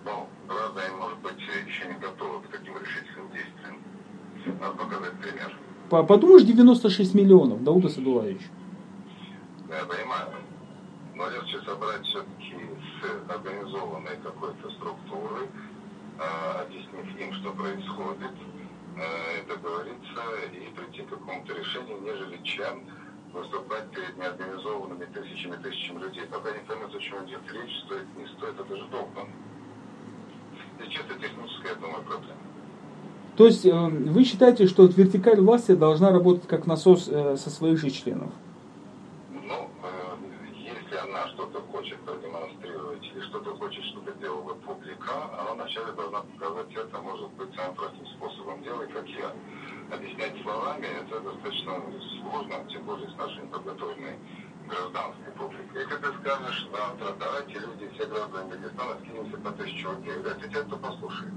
Ну, 0.05 0.11
разные, 0.47 0.87
может 0.99 1.19
быть, 1.19 1.33
еще 1.67 1.76
не 1.87 1.93
готовы 1.99 2.41
к 2.43 2.47
таким 2.51 2.73
решительным 2.77 3.29
действиям. 3.31 3.77
Надо 4.59 4.75
показать 4.77 5.13
пример. 5.19 5.55
По- 5.89 6.03
Подумаешь, 6.03 6.43
96 6.43 7.13
миллионов, 7.15 7.63
Дауда 7.63 7.89
Садулаевич. 7.89 8.41
Я 9.69 9.85
понимаю. 9.85 10.29
Но 11.15 11.29
легче 11.29 11.59
собрать 11.61 12.03
все-таки 12.05 12.55
с 13.01 13.31
организованной 13.31 14.17
какой-то 14.23 14.69
структурой, 14.71 15.47
э, 16.19 16.61
объяснив 16.61 17.19
им, 17.19 17.33
что 17.33 17.51
происходит, 17.51 18.31
э, 18.97 19.47
договориться 19.47 20.21
и 20.53 20.69
прийти 20.75 21.01
к 21.03 21.09
какому-то 21.09 21.53
решению, 21.53 22.01
нежели 22.01 22.37
чем 22.43 22.83
выступать 23.33 23.89
перед 23.91 24.17
неорганизованными 24.17 25.05
тысячами 25.05 25.55
тысячами 25.61 25.99
людей. 26.03 26.23
Пока 26.31 26.51
не 26.51 26.59
поймут, 26.59 26.93
о 26.95 26.99
чем 26.99 27.25
идет 27.25 27.41
речь, 27.51 27.75
стоит, 27.85 28.05
не 28.17 28.25
стоит, 28.37 28.59
это 28.59 28.75
же 28.77 28.85
долго. 28.87 29.27
Чисто 30.89 31.13
техническая, 31.15 31.73
я 31.73 31.75
думаю, 31.75 32.03
проблема. 32.03 32.37
То 33.37 33.45
есть 33.45 33.65
э, 33.65 33.71
вы 33.71 34.23
считаете, 34.23 34.65
что 34.65 34.85
вертикаль 34.85 35.39
власти 35.39 35.75
должна 35.75 36.11
работать 36.11 36.47
как 36.47 36.65
насос 36.65 37.07
э, 37.07 37.37
со 37.37 37.49
своих 37.51 37.77
же 37.77 37.91
членов? 37.91 38.31
Ну, 39.29 39.69
э, 39.83 40.15
если 40.57 40.95
она 40.97 41.27
что-то 41.27 41.61
хочет 41.71 41.99
продемонстрировать 41.99 43.03
или 43.03 43.21
что-то 43.21 43.55
хочет, 43.57 43.83
чтобы 43.85 44.11
делала 44.19 44.55
публика, 44.55 45.13
она 45.39 45.53
вначале 45.53 45.91
должна 45.91 46.21
показать 46.21 46.73
это, 46.73 46.97
может 46.97 47.29
быть, 47.33 47.53
самым 47.55 47.75
простым 47.75 48.07
способом 48.17 48.63
делать, 48.63 48.91
как 48.91 49.07
я. 49.07 49.31
Объяснять 49.93 50.33
словами 50.41 50.87
это 50.99 51.21
достаточно 51.21 51.73
сложно, 52.19 52.55
тем 52.69 52.83
более 52.85 53.07
с 53.07 53.15
нашей 53.17 53.43
неподготовленной 53.43 54.17
гражданской 54.67 55.31
публикой. 55.37 55.81
Если 55.81 55.95
ты 55.95 56.07
скажешь 56.19 56.67
завтра, 56.71 57.15
давайте 57.19 57.59
люди, 57.59 57.89
все 57.93 58.05
граждане 58.05 58.49
Дагестана 58.51 58.99
скинемся 59.01 59.37
по 59.37 59.51
тысячу 59.51 59.89
рублей, 59.89 60.17
вряд 60.17 60.41
ли 60.41 60.49
те, 60.49 60.61
кто 60.63 60.77
послушает. 60.77 61.33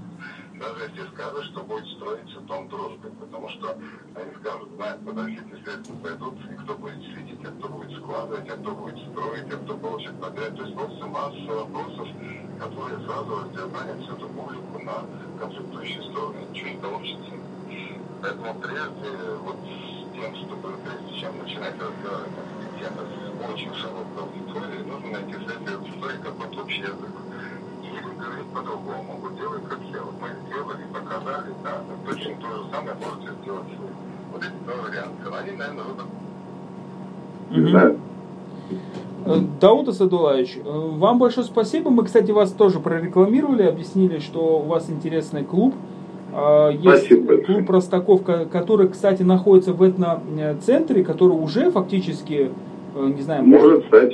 Даже 0.59 0.91
если 0.91 1.07
скажешь, 1.13 1.45
что 1.47 1.63
будет 1.63 1.87
строиться 1.97 2.39
дом 2.41 2.69
дружбы, 2.69 3.09
потому 3.19 3.49
что 3.49 3.71
они 3.71 4.31
скажут, 4.39 4.69
знают, 4.75 5.05
подождите, 5.05 5.63
средства 5.63 5.95
пойдут, 5.95 6.35
и 6.51 6.55
кто 6.63 6.75
будет 6.75 7.03
следить, 7.13 7.43
а 7.45 7.51
кто 7.57 7.67
будет 7.69 7.97
складывать, 7.97 8.49
а 8.49 8.57
кто 8.57 8.71
будет 8.71 8.97
строить, 9.09 9.53
а 9.53 9.57
кто 9.57 9.77
получит 9.77 10.21
подряд. 10.21 10.55
То 10.55 10.63
есть 10.63 10.75
просто 10.75 11.05
масса 11.07 11.51
вопросов, 11.51 12.07
которые 12.59 12.99
сразу 13.07 13.41
раздербанят 13.41 14.01
всю 14.03 14.13
эту 14.13 14.29
публику 14.29 14.79
на 14.83 15.05
конфликтующие 15.39 16.03
стороны. 16.03 16.45
Ничего 16.51 16.69
не 16.69 16.77
получится. 16.77 17.31
Поэтому 18.21 18.53
прежде 18.61 19.09
вот 19.41 19.57
с 19.65 20.13
тем, 20.13 20.35
чтобы 20.35 20.77
прежде 20.77 21.19
чем 21.19 21.37
начинать 21.41 21.73
разговаривать 21.73 22.50
темы 22.81 23.05
с 23.05 23.53
очень 23.53 23.73
широкой 23.73 24.17
аудиторией, 24.17 24.83
нужно 24.89 25.21
найти 25.21 25.35
среди 25.37 25.69
аудитории 25.69 26.17
какой-то 26.23 26.61
общий 26.61 26.81
язык. 26.81 27.13
Или 27.85 28.01
говорить 28.17 28.49
по-другому. 28.53 29.19
Вот 29.21 29.35
делай 29.37 29.61
как 29.69 29.79
я. 29.93 30.01
Вот 30.01 30.15
мы 30.21 30.29
сделали, 30.47 30.83
показали, 30.93 31.53
да, 31.63 31.81
но 31.85 31.93
точно 32.09 32.31
то 32.41 32.47
же 32.57 32.63
самое 32.71 32.95
можете 32.97 33.29
сделать 33.41 33.71
вы. 33.77 33.87
Вот 34.33 34.41
эти 34.41 34.57
два 34.65 34.75
варианта. 34.81 35.39
Они, 35.39 35.51
наверное, 35.57 35.83
выбор. 35.83 36.05
Э, 39.25 39.37
Дауд 39.59 39.87
Асадулаевич, 39.89 40.57
э, 40.57 40.61
вам 40.63 41.19
большое 41.19 41.45
спасибо. 41.45 41.91
Мы, 41.91 42.05
кстати, 42.05 42.31
вас 42.31 42.51
тоже 42.51 42.79
прорекламировали, 42.79 43.63
объяснили, 43.63 44.19
что 44.19 44.59
у 44.59 44.63
вас 44.63 44.89
интересный 44.89 45.43
клуб. 45.43 45.75
А, 46.33 46.69
есть 46.69 47.05
спасибо 47.05 47.37
клуб 47.37 47.65
Простаков, 47.67 48.23
который, 48.23 48.87
кстати, 48.87 49.21
находится 49.21 49.73
в 49.73 49.83
этноцентре, 49.83 51.03
который 51.03 51.33
уже 51.33 51.71
фактически, 51.71 52.33
э, 52.33 52.49
не 52.95 53.21
знаю... 53.21 53.45
Может 53.45 53.85
стать, 53.85 54.13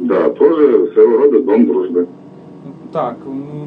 да, 0.00 0.30
тоже 0.30 0.90
своего 0.92 1.18
рода 1.18 1.42
дом 1.42 1.66
дружбы. 1.66 2.08
Так, 2.92 3.16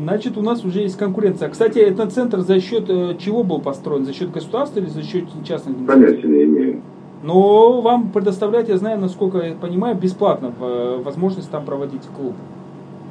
значит, 0.03 0.37
у 0.37 0.41
нас 0.41 0.63
уже 0.63 0.81
есть 0.81 0.97
конкуренция. 0.97 1.49
Кстати, 1.49 1.79
этот 1.79 2.13
центр 2.13 2.41
за 2.41 2.59
счет 2.59 2.87
чего 3.19 3.43
был 3.43 3.59
построен? 3.59 4.05
За 4.05 4.13
счет 4.13 4.31
государства 4.31 4.79
или 4.79 4.87
за 4.87 5.01
счет 5.01 5.25
частных? 5.43 5.75
Понятия 5.87 6.27
не 6.27 6.43
имею. 6.43 6.81
Но 7.23 7.81
вам 7.81 8.11
предоставлять, 8.11 8.69
я 8.69 8.77
знаю, 8.77 8.99
насколько 8.99 9.39
я 9.39 9.55
понимаю, 9.55 9.95
бесплатно 9.95 10.53
э, 10.59 11.01
возможность 11.03 11.49
там 11.49 11.65
проводить 11.65 12.03
клуб. 12.15 12.33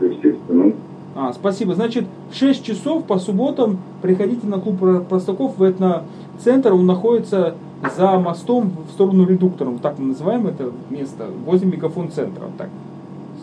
Естественно. 0.00 0.72
А, 1.16 1.32
спасибо. 1.32 1.74
Значит, 1.74 2.04
в 2.30 2.36
6 2.36 2.64
часов 2.64 3.04
по 3.04 3.18
субботам 3.18 3.78
приходите 4.02 4.46
на 4.46 4.60
клуб 4.60 5.08
простаков 5.08 5.58
в 5.58 5.64
этноцентр. 5.64 6.72
Он 6.74 6.86
находится 6.86 7.54
за 7.96 8.18
мостом 8.18 8.72
в 8.88 8.92
сторону 8.92 9.26
редуктора. 9.26 9.72
Так 9.82 9.98
мы 9.98 10.06
называем 10.06 10.46
это 10.46 10.70
место, 10.90 11.26
возле 11.44 11.66
мегафон 11.66 12.10
центра. 12.10 12.46
Так. 12.58 12.68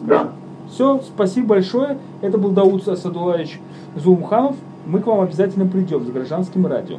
Да. 0.02 0.30
Все, 0.70 1.02
спасибо 1.02 1.50
большое. 1.50 1.98
Это 2.22 2.38
был 2.38 2.52
Дауд 2.52 2.84
Садулаевич 2.84 3.60
Зумханов. 3.96 4.56
Мы 4.86 5.00
к 5.00 5.08
вам 5.08 5.22
обязательно 5.22 5.68
придем 5.68 6.06
с 6.06 6.10
гражданским 6.10 6.66
радио. 6.66 6.98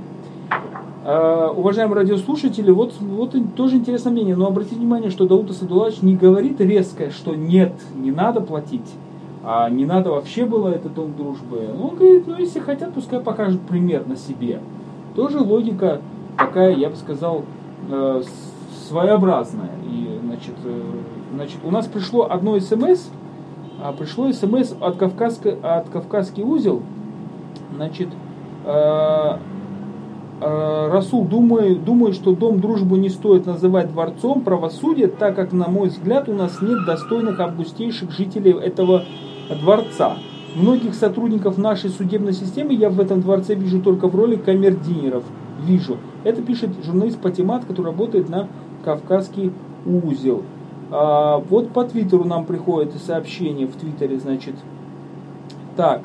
Uh, 1.05 1.53
уважаемые 1.57 1.97
радиослушатели, 1.97 2.71
вот, 2.71 2.95
вот 3.01 3.35
тоже 3.57 3.75
интересное 3.75 4.13
мнение, 4.13 4.37
но 4.37 4.47
обратите 4.47 4.77
внимание, 4.77 5.11
что 5.11 5.27
Дауд 5.27 5.51
Асадулаевич 5.51 6.01
не 6.01 6.15
говорит 6.15 6.61
резко, 6.61 7.11
что 7.11 7.35
нет, 7.35 7.73
не 7.97 8.13
надо 8.13 8.41
платить, 8.41 8.89
а 9.43 9.69
не 9.69 9.85
надо 9.85 10.13
вообще 10.13 10.45
было 10.45 10.69
это 10.69 10.89
дом 10.89 11.17
дружбы. 11.17 11.71
Он 11.83 11.97
говорит, 11.97 12.29
ну 12.29 12.39
если 12.39 12.61
хотят, 12.61 12.95
пускай 12.95 13.19
покажут 13.19 13.63
пример 13.63 14.07
на 14.07 14.17
себе. 14.17 14.61
Тоже 15.17 15.41
логика 15.41 16.01
такая, 16.39 16.75
я 16.75 16.91
бы 16.91 16.97
сказал, 16.97 17.45
э, 17.89 18.23
своеобразная. 18.89 19.71
И, 19.85 20.21
значит, 20.25 20.55
э, 20.65 20.83
значит, 21.35 21.59
у 21.65 21.71
нас 21.71 21.87
пришло 21.87 22.31
одно 22.31 22.59
смс, 22.61 23.09
а 23.83 23.93
пришло 23.93 24.31
смс 24.33 24.75
от, 24.81 24.97
Кавказской, 24.97 25.59
от 25.61 25.89
Кавказский 25.89 26.43
узел, 26.43 26.83
значит, 27.75 28.09
э, 28.65 29.39
Расул, 30.45 31.25
думаю, 31.25 31.77
думаю, 31.77 32.13
что 32.13 32.35
Дом 32.35 32.61
Дружбы 32.61 32.99
не 32.99 33.11
стоит 33.11 33.47
называть 33.47 33.93
дворцом 33.93 34.41
правосудия, 34.41 35.07
так 35.07 35.37
как, 35.37 35.53
на 35.53 35.69
мой 35.69 35.89
взгляд, 35.89 36.29
у 36.29 36.35
нас 36.35 36.61
нет 36.61 36.85
достойных 36.85 37.39
августейших 37.39 38.11
жителей 38.11 38.51
этого 38.51 39.05
дворца. 39.61 40.17
Многих 40.57 40.95
сотрудников 40.95 41.59
нашей 41.59 41.91
судебной 41.91 42.33
системы 42.33 42.75
я 42.75 42.91
в 42.91 43.01
этом 43.01 43.21
дворце 43.21 43.55
вижу 43.55 43.81
только 43.81 44.09
в 44.09 44.17
роли 44.17 44.35
камердинеров. 44.35 45.23
Вижу. 45.61 45.99
Это 46.25 46.43
пишет 46.43 46.71
журналист 46.85 47.19
Патимат, 47.21 47.65
который 47.65 47.87
работает 47.87 48.29
на 48.29 48.49
Кавказский 48.85 49.53
узел. 49.85 50.43
А, 50.91 51.39
вот 51.39 51.71
по 51.71 51.85
Твиттеру 51.85 52.25
нам 52.25 52.45
приходит 52.45 52.95
сообщение 52.95 53.67
в 53.67 53.75
Твиттере, 53.77 54.19
значит. 54.19 54.55
Так. 55.77 56.03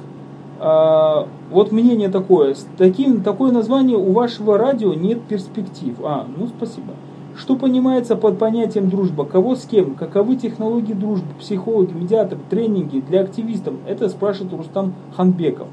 А, 0.60 1.27
вот 1.51 1.72
мнение 1.72 2.10
такое. 2.10 2.56
Таким, 2.77 3.22
такое 3.22 3.51
название 3.51 3.98
у 3.98 4.12
вашего 4.12 4.58
радио 4.58 4.94
нет 4.94 5.22
перспектив. 5.24 5.96
А, 6.04 6.25
ну 6.36 6.48
спасибо. 6.48 6.94
Что 7.36 7.56
понимается 7.56 8.16
под 8.16 8.39
понятием 8.39 8.89
дружба? 8.89 9.24
Кого 9.24 9.56
с 9.56 9.66
кем? 9.66 9.94
Каковы 9.94 10.38
технологии 10.38 10.94
дружбы? 10.94 11.27
Психологи, 11.39 11.94
медиаторы, 11.94 12.42
тренинги 12.50 13.00
для 13.00 13.22
активистов? 13.22 13.75
Это 13.88 14.10
спрашивает 14.10 14.54
Рустам 14.54 14.96
Ханбеков. 15.16 15.68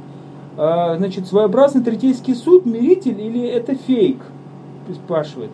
А, 0.57 0.97
значит, 0.97 1.27
своеобразный 1.27 1.83
третейский 1.83 2.35
суд, 2.35 2.65
миритель 2.65 3.21
или 3.21 3.47
это 3.47 3.75
фейк? 3.75 4.19
Спрашивает. 4.93 5.51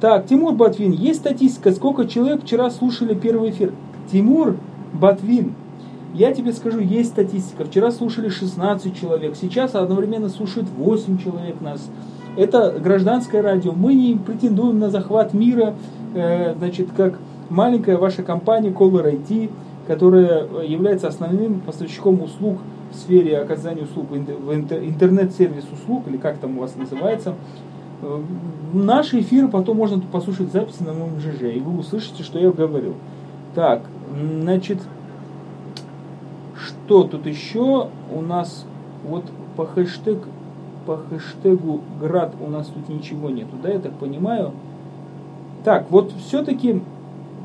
Так, 0.00 0.26
Тимур 0.26 0.54
Батвин, 0.54 0.92
есть 0.92 1.20
статистика, 1.20 1.72
сколько 1.72 2.06
человек 2.06 2.42
вчера 2.42 2.70
слушали 2.70 3.14
первый 3.14 3.50
эфир? 3.50 3.72
Тимур 4.12 4.56
Батвин, 4.92 5.54
я 6.14 6.32
тебе 6.32 6.52
скажу, 6.52 6.78
есть 6.78 7.10
статистика. 7.10 7.64
Вчера 7.64 7.90
слушали 7.90 8.28
16 8.28 8.98
человек, 8.98 9.34
сейчас 9.34 9.74
одновременно 9.74 10.28
слушают 10.28 10.68
8 10.68 11.18
человек 11.18 11.60
нас. 11.60 11.88
Это 12.36 12.78
гражданское 12.78 13.40
радио. 13.40 13.72
Мы 13.72 13.94
не 13.94 14.14
претендуем 14.14 14.78
на 14.78 14.90
захват 14.90 15.34
мира, 15.34 15.74
э, 16.14 16.54
значит, 16.56 16.90
как 16.96 17.18
маленькая 17.50 17.96
ваша 17.96 18.22
компания 18.22 18.70
Color 18.70 19.20
IT, 19.20 19.50
которая 19.88 20.46
является 20.62 21.08
основным 21.08 21.60
поставщиком 21.60 22.22
услуг 22.22 22.58
в 22.90 22.96
сфере 22.96 23.38
оказания 23.38 23.82
услуг, 23.82 24.06
интернет-сервис 24.12 25.64
услуг, 25.72 26.06
или 26.06 26.16
как 26.16 26.38
там 26.38 26.58
у 26.58 26.60
вас 26.60 26.76
называется. 26.76 27.34
Э, 28.02 28.20
наши 28.72 29.20
эфиры 29.20 29.48
потом 29.48 29.76
можно 29.76 30.00
послушать 30.00 30.52
записи 30.52 30.82
на 30.82 30.92
моем 30.92 31.18
ЖЖ, 31.20 31.54
и 31.56 31.60
вы 31.60 31.78
услышите, 31.78 32.22
что 32.22 32.38
я 32.38 32.50
говорил. 32.50 32.94
Так, 33.54 33.82
значит, 34.40 34.78
что 36.56 37.04
тут 37.04 37.26
еще 37.26 37.88
у 38.14 38.20
нас 38.20 38.64
вот 39.04 39.24
по 39.56 39.66
хэштег 39.66 40.18
по 40.86 40.96
хэштегу 40.96 41.82
град 42.00 42.32
у 42.40 42.48
нас 42.48 42.68
тут 42.68 42.88
ничего 42.88 43.28
нету, 43.28 43.56
да, 43.62 43.68
я 43.68 43.78
так 43.78 43.92
понимаю. 43.92 44.52
Так, 45.62 45.90
вот 45.90 46.12
все-таки, 46.26 46.80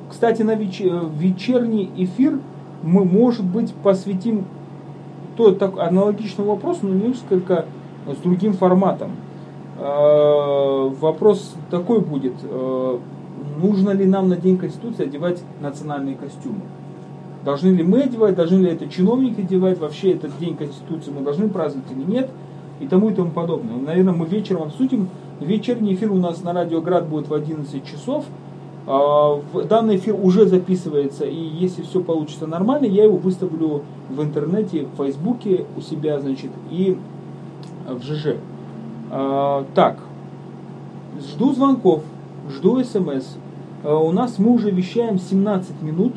кстати, 0.09 0.43
на 0.43 0.55
веч, 0.55 0.79
вечерний 0.79 1.91
эфир 1.97 2.39
мы, 2.83 3.03
может 3.03 3.43
быть, 3.43 3.73
посвятим 3.73 4.45
то, 5.35 5.51
так, 5.51 5.77
аналогичному 5.79 6.51
вопросу, 6.51 6.79
но 6.83 6.93
несколько 6.93 7.65
с 8.07 8.17
другим 8.17 8.53
форматом. 8.53 9.11
Э, 9.79 10.89
вопрос 10.99 11.55
такой 11.69 12.01
будет, 12.01 12.33
э, 12.43 12.99
нужно 13.61 13.91
ли 13.91 14.05
нам 14.05 14.29
на 14.29 14.37
День 14.37 14.57
Конституции 14.57 15.05
одевать 15.05 15.41
национальные 15.61 16.15
костюмы? 16.15 16.61
Должны 17.43 17.69
ли 17.69 17.83
мы 17.83 18.01
одевать, 18.01 18.35
должны 18.35 18.57
ли 18.57 18.71
это 18.71 18.87
чиновники 18.87 19.41
одевать, 19.41 19.79
вообще 19.79 20.13
этот 20.13 20.37
день 20.39 20.55
Конституции 20.55 21.11
мы 21.11 21.21
должны 21.21 21.49
праздновать 21.49 21.91
или 21.91 22.09
нет, 22.09 22.29
и 22.79 22.87
тому 22.87 23.09
и 23.09 23.13
тому 23.13 23.31
подобное. 23.31 23.75
Наверное, 23.75 24.13
мы 24.13 24.25
вечером 24.25 24.63
обсудим. 24.63 25.09
Вечерний 25.41 25.93
эфир 25.93 26.11
у 26.11 26.15
нас 26.15 26.41
на 26.41 26.53
Радио 26.53 26.79
Град 26.79 27.07
будет 27.07 27.27
в 27.27 27.33
11 27.33 27.85
часов. 27.85 28.25
А, 28.85 29.41
данный 29.69 29.95
эфир 29.95 30.15
уже 30.15 30.45
записывается, 30.45 31.25
и 31.25 31.35
если 31.35 31.83
все 31.83 32.01
получится 32.01 32.47
нормально, 32.47 32.85
я 32.85 33.05
его 33.05 33.17
выставлю 33.17 33.83
в 34.09 34.21
интернете, 34.21 34.87
в 34.93 34.97
Фейсбуке 34.97 35.65
у 35.77 35.81
себя, 35.81 36.19
значит, 36.19 36.51
и 36.69 36.97
в 37.87 38.01
ЖЖ. 38.03 38.35
А, 39.09 39.65
так, 39.73 39.99
жду 41.19 41.53
звонков, 41.53 42.03
жду 42.49 42.83
смс. 42.83 43.37
А, 43.83 43.95
у 43.97 44.11
нас 44.11 44.37
мы 44.37 44.51
уже 44.51 44.69
вещаем 44.69 45.17
17 45.17 45.81
минут. 45.81 46.13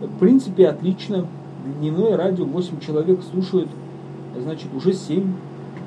В 0.00 0.18
принципе, 0.18 0.68
отлично. 0.68 1.26
Дневное 1.78 2.16
радио 2.16 2.44
8 2.44 2.80
человек 2.80 3.20
слушают, 3.30 3.68
значит, 4.36 4.68
уже 4.74 4.92
7. 4.92 5.32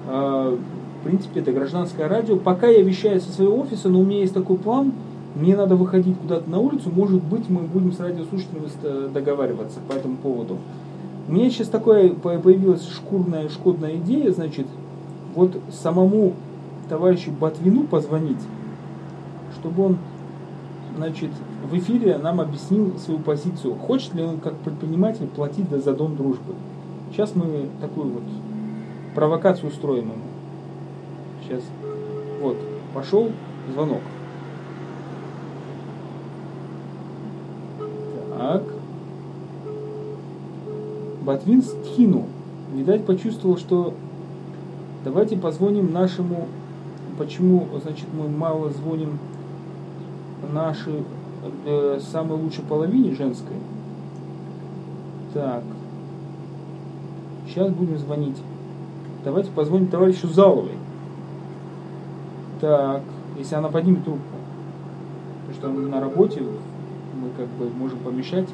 А, 0.07 0.57
в 1.01 1.03
принципе, 1.03 1.41
это 1.41 1.51
гражданское 1.51 2.07
радио. 2.07 2.37
Пока 2.37 2.67
я 2.67 2.81
вещаю 2.81 3.19
со 3.19 3.31
своего 3.31 3.59
офиса, 3.59 3.89
но 3.89 3.99
у 3.99 4.03
меня 4.03 4.19
есть 4.19 4.33
такой 4.33 4.57
план, 4.57 4.93
мне 5.35 5.55
надо 5.55 5.75
выходить 5.75 6.17
куда-то 6.17 6.49
на 6.49 6.59
улицу, 6.59 6.89
может 6.95 7.21
быть, 7.23 7.49
мы 7.49 7.61
будем 7.61 7.91
с 7.91 7.99
радиослушателями 7.99 8.67
договариваться 9.13 9.79
по 9.87 9.93
этому 9.93 10.15
поводу. 10.15 10.57
У 11.27 11.31
меня 11.33 11.49
сейчас 11.49 11.67
такая 11.67 12.09
появилась 12.09 12.87
шкурная, 12.87 13.49
шкодная 13.49 13.97
идея, 13.97 14.31
значит, 14.31 14.67
вот 15.35 15.57
самому 15.71 16.33
товарищу 16.87 17.31
Батвину 17.31 17.83
позвонить, 17.83 18.41
чтобы 19.59 19.85
он, 19.85 19.97
значит, 20.95 21.31
в 21.69 21.75
эфире 21.77 22.17
нам 22.17 22.39
объяснил 22.39 22.93
свою 22.99 23.19
позицию. 23.19 23.75
Хочет 23.75 24.13
ли 24.13 24.23
он 24.23 24.37
как 24.37 24.53
предприниматель 24.57 25.27
платить 25.27 25.69
за 25.69 25.93
дом 25.93 26.15
дружбы? 26.15 26.53
Сейчас 27.11 27.35
мы 27.35 27.69
такую 27.81 28.09
вот 28.11 28.23
провокацию 29.15 29.69
устроим 29.69 30.05
ему. 30.05 30.13
Сейчас. 31.43 31.63
Вот, 32.41 32.57
пошел 32.93 33.31
звонок. 33.73 34.01
Так. 38.45 38.61
Батвин 41.23 41.63
скинул. 41.63 42.25
Видать, 42.75 43.03
почувствовал, 43.03 43.57
что 43.57 43.95
давайте 45.03 45.35
позвоним 45.35 45.91
нашему, 45.91 46.45
почему, 47.17 47.67
значит, 47.81 48.05
мы 48.13 48.29
мало 48.29 48.69
звоним 48.69 49.17
нашей 50.53 51.03
э, 51.65 51.99
самой 52.11 52.37
лучшей 52.37 52.63
половине 52.65 53.15
женской. 53.15 53.55
Так. 55.33 55.63
Сейчас 57.47 57.71
будем 57.71 57.97
звонить. 57.97 58.37
Давайте 59.23 59.49
позвоним 59.49 59.87
товарищу 59.87 60.27
Заловой. 60.27 60.77
Так, 62.61 63.01
если 63.39 63.55
она 63.55 63.69
поднимет 63.69 64.03
трубку. 64.03 64.21
Потому 65.47 65.79
что 65.79 65.89
на 65.89 65.99
работе 65.99 66.43
как 67.37 67.47
бы 67.47 67.69
можем 67.69 67.99
помещать. 67.99 68.47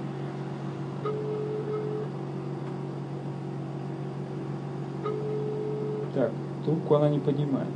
Так, 6.14 6.32
трубку 6.66 6.96
она 6.96 7.10
не 7.10 7.20
поднимает. 7.20 7.68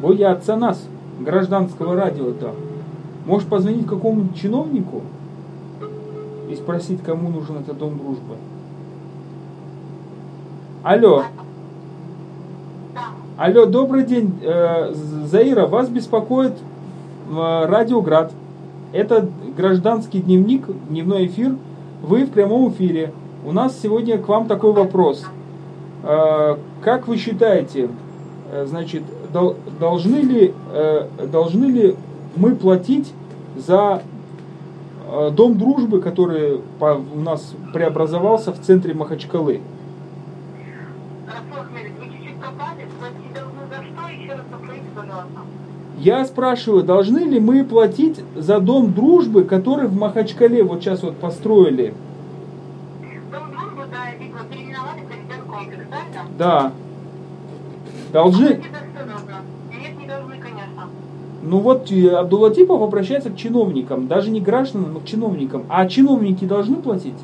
Боятся 0.00 0.56
нас, 0.56 0.86
гражданского 1.20 1.96
радио-то. 1.96 2.54
Можешь 3.26 3.48
позвонить 3.48 3.86
какому-нибудь 3.86 4.36
чиновнику 4.36 5.02
и 6.48 6.54
спросить, 6.54 7.02
кому 7.02 7.28
нужен 7.28 7.56
этот 7.56 7.76
дом 7.78 7.98
дружбы. 7.98 8.36
Алло. 10.82 11.24
Алло, 13.36 13.66
добрый 13.66 14.04
день, 14.04 14.38
э, 14.42 14.94
Заира, 15.26 15.66
вас 15.66 15.88
беспокоит 15.88 16.54
Радиоград. 17.30 18.32
Это 18.92 19.28
гражданский 19.56 20.20
дневник, 20.20 20.66
дневной 20.88 21.26
эфир. 21.26 21.56
Вы 22.02 22.24
в 22.24 22.30
прямом 22.30 22.70
эфире. 22.70 23.12
У 23.44 23.52
нас 23.52 23.78
сегодня 23.80 24.18
к 24.18 24.26
вам 24.28 24.46
такой 24.46 24.72
вопрос. 24.72 25.24
Э, 26.02 26.56
как 26.82 27.06
вы 27.06 27.18
считаете, 27.18 27.90
значит, 28.64 29.02
должны 29.78 30.16
ли, 30.16 30.54
должны 31.30 31.66
ли 31.66 31.96
мы 32.34 32.54
платить 32.54 33.12
за 33.56 34.02
дом 35.32 35.58
дружбы, 35.58 36.00
который 36.00 36.60
у 36.80 37.20
нас 37.20 37.52
преобразовался 37.74 38.52
в 38.52 38.60
центре 38.60 38.94
Махачкалы? 38.94 39.60
Я 45.98 46.24
спрашиваю, 46.24 46.84
должны 46.84 47.18
ли 47.18 47.40
мы 47.40 47.64
платить 47.64 48.20
за 48.36 48.60
дом 48.60 48.92
дружбы, 48.92 49.42
который 49.42 49.88
в 49.88 49.96
Махачкале 49.96 50.62
вот 50.62 50.80
сейчас 50.80 51.02
вот 51.02 51.16
построили? 51.16 51.92
Дом 53.32 53.50
дружбы, 53.50 53.84
да, 53.90 54.14
видно, 54.16 54.38
переименовали 54.48 55.04
президент 55.08 55.42
комплекс, 55.50 55.82
да? 55.90 56.22
Да. 56.38 56.72
Должны? 58.12 58.44
Нет, 58.44 59.98
не 59.98 60.06
должны, 60.06 60.36
конечно. 60.36 60.88
Ну 61.42 61.58
вот 61.58 61.90
э, 61.90 62.10
Абдулатипов 62.10 62.80
обращается 62.80 63.30
к 63.30 63.36
чиновникам, 63.36 64.06
даже 64.06 64.30
не 64.30 64.40
гражданам, 64.40 64.92
но 64.92 65.00
к 65.00 65.04
чиновникам. 65.04 65.64
А 65.68 65.84
чиновники 65.88 66.44
должны 66.44 66.76
платить? 66.76 67.18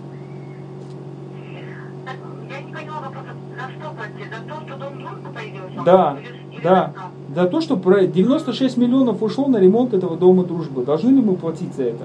Я 2.51 2.61
не 2.61 2.73
поняла 2.73 3.03
вопроса, 3.03 3.29
за 3.57 3.73
что 3.73 3.95
платить? 3.95 4.31
За 4.31 4.53
то, 4.53 4.67
что 4.67 4.77
дом 4.77 4.99
дружбы 4.99 5.29
появился? 5.33 5.85
Да, 5.85 6.17
да 6.65 6.93
за 7.35 7.47
то, 7.47 7.61
что 7.61 7.77
96 7.77 8.77
миллионов 8.77 9.23
ушло 9.23 9.49
на 9.49 9.57
ремонт 9.57 9.92
этого 9.92 10.16
дома 10.16 10.44
дружбы. 10.44 10.85
Должны 10.85 11.11
ли 11.11 11.20
мы 11.20 11.35
платить 11.35 11.75
за 11.75 11.85
это? 11.85 12.05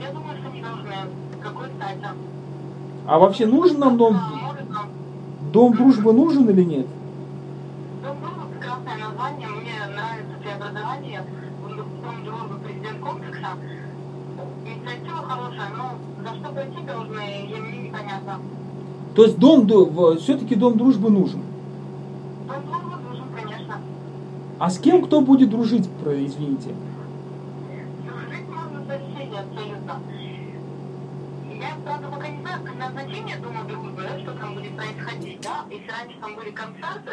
Я 0.00 0.12
думаю, 0.12 0.38
что 0.38 0.50
не 0.54 0.62
должны. 0.62 0.94
Какой 1.42 1.66
стати? 1.76 2.06
А 3.06 3.18
вообще 3.18 3.46
нужен 3.46 3.80
нам 3.80 3.96
дом? 3.96 4.16
Дом 5.52 5.74
дружбы 5.74 6.12
нужен 6.12 6.48
или 6.48 6.62
нет? 6.62 6.86
Дом 8.04 8.16
дружбы 8.20 8.46
прекрасное 8.58 8.96
название. 9.08 9.48
Мне 9.48 9.72
нравится 9.92 10.34
преобразование. 10.40 11.24
Дом 11.68 12.24
дружбы 12.24 12.58
президент 12.64 13.00
комплекса. 13.00 13.48
Инициатива 14.64 15.16
хорошая, 15.16 15.68
но 15.76 15.92
за 16.22 16.34
что 16.36 16.52
платить 16.52 16.86
должны, 16.86 17.60
мне 17.60 17.88
непонятно. 17.88 18.38
То 19.16 19.24
есть 19.24 19.38
дом, 19.38 19.66
все-таки 20.18 20.54
дом 20.54 20.78
дружбы 20.78 21.10
нужен? 21.10 21.40
А 24.62 24.70
с 24.70 24.78
кем 24.78 25.02
кто 25.02 25.20
будет 25.20 25.50
дружить, 25.50 25.88
извините? 25.88 26.72
Дружить 28.06 28.48
можно 28.48 28.86
со 28.86 28.96
всеми 28.96 29.36
абсолютно. 29.36 30.00
Я, 31.50 31.74
правда, 31.84 32.06
пока 32.06 32.28
не 32.28 32.40
знаю 32.42 32.60
назначение 32.78 33.38
Дома 33.38 33.64
дружбы, 33.64 34.02
что 34.22 34.32
там 34.38 34.54
будет 34.54 34.76
происходить, 34.76 35.40
да? 35.40 35.64
Если 35.68 35.90
раньше 35.90 36.16
там 36.20 36.36
были 36.36 36.50
концерты, 36.52 37.10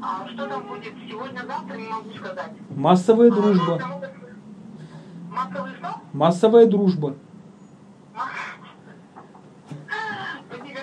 а 0.00 0.28
что 0.28 0.46
там 0.46 0.68
будет 0.68 0.94
сегодня-завтра, 1.10 1.76
не 1.76 1.88
могу 1.88 2.10
сказать. 2.16 2.52
Массовая 2.76 3.30
дружба. 3.32 3.80
Массовая 6.12 6.66
дружба 6.66 7.16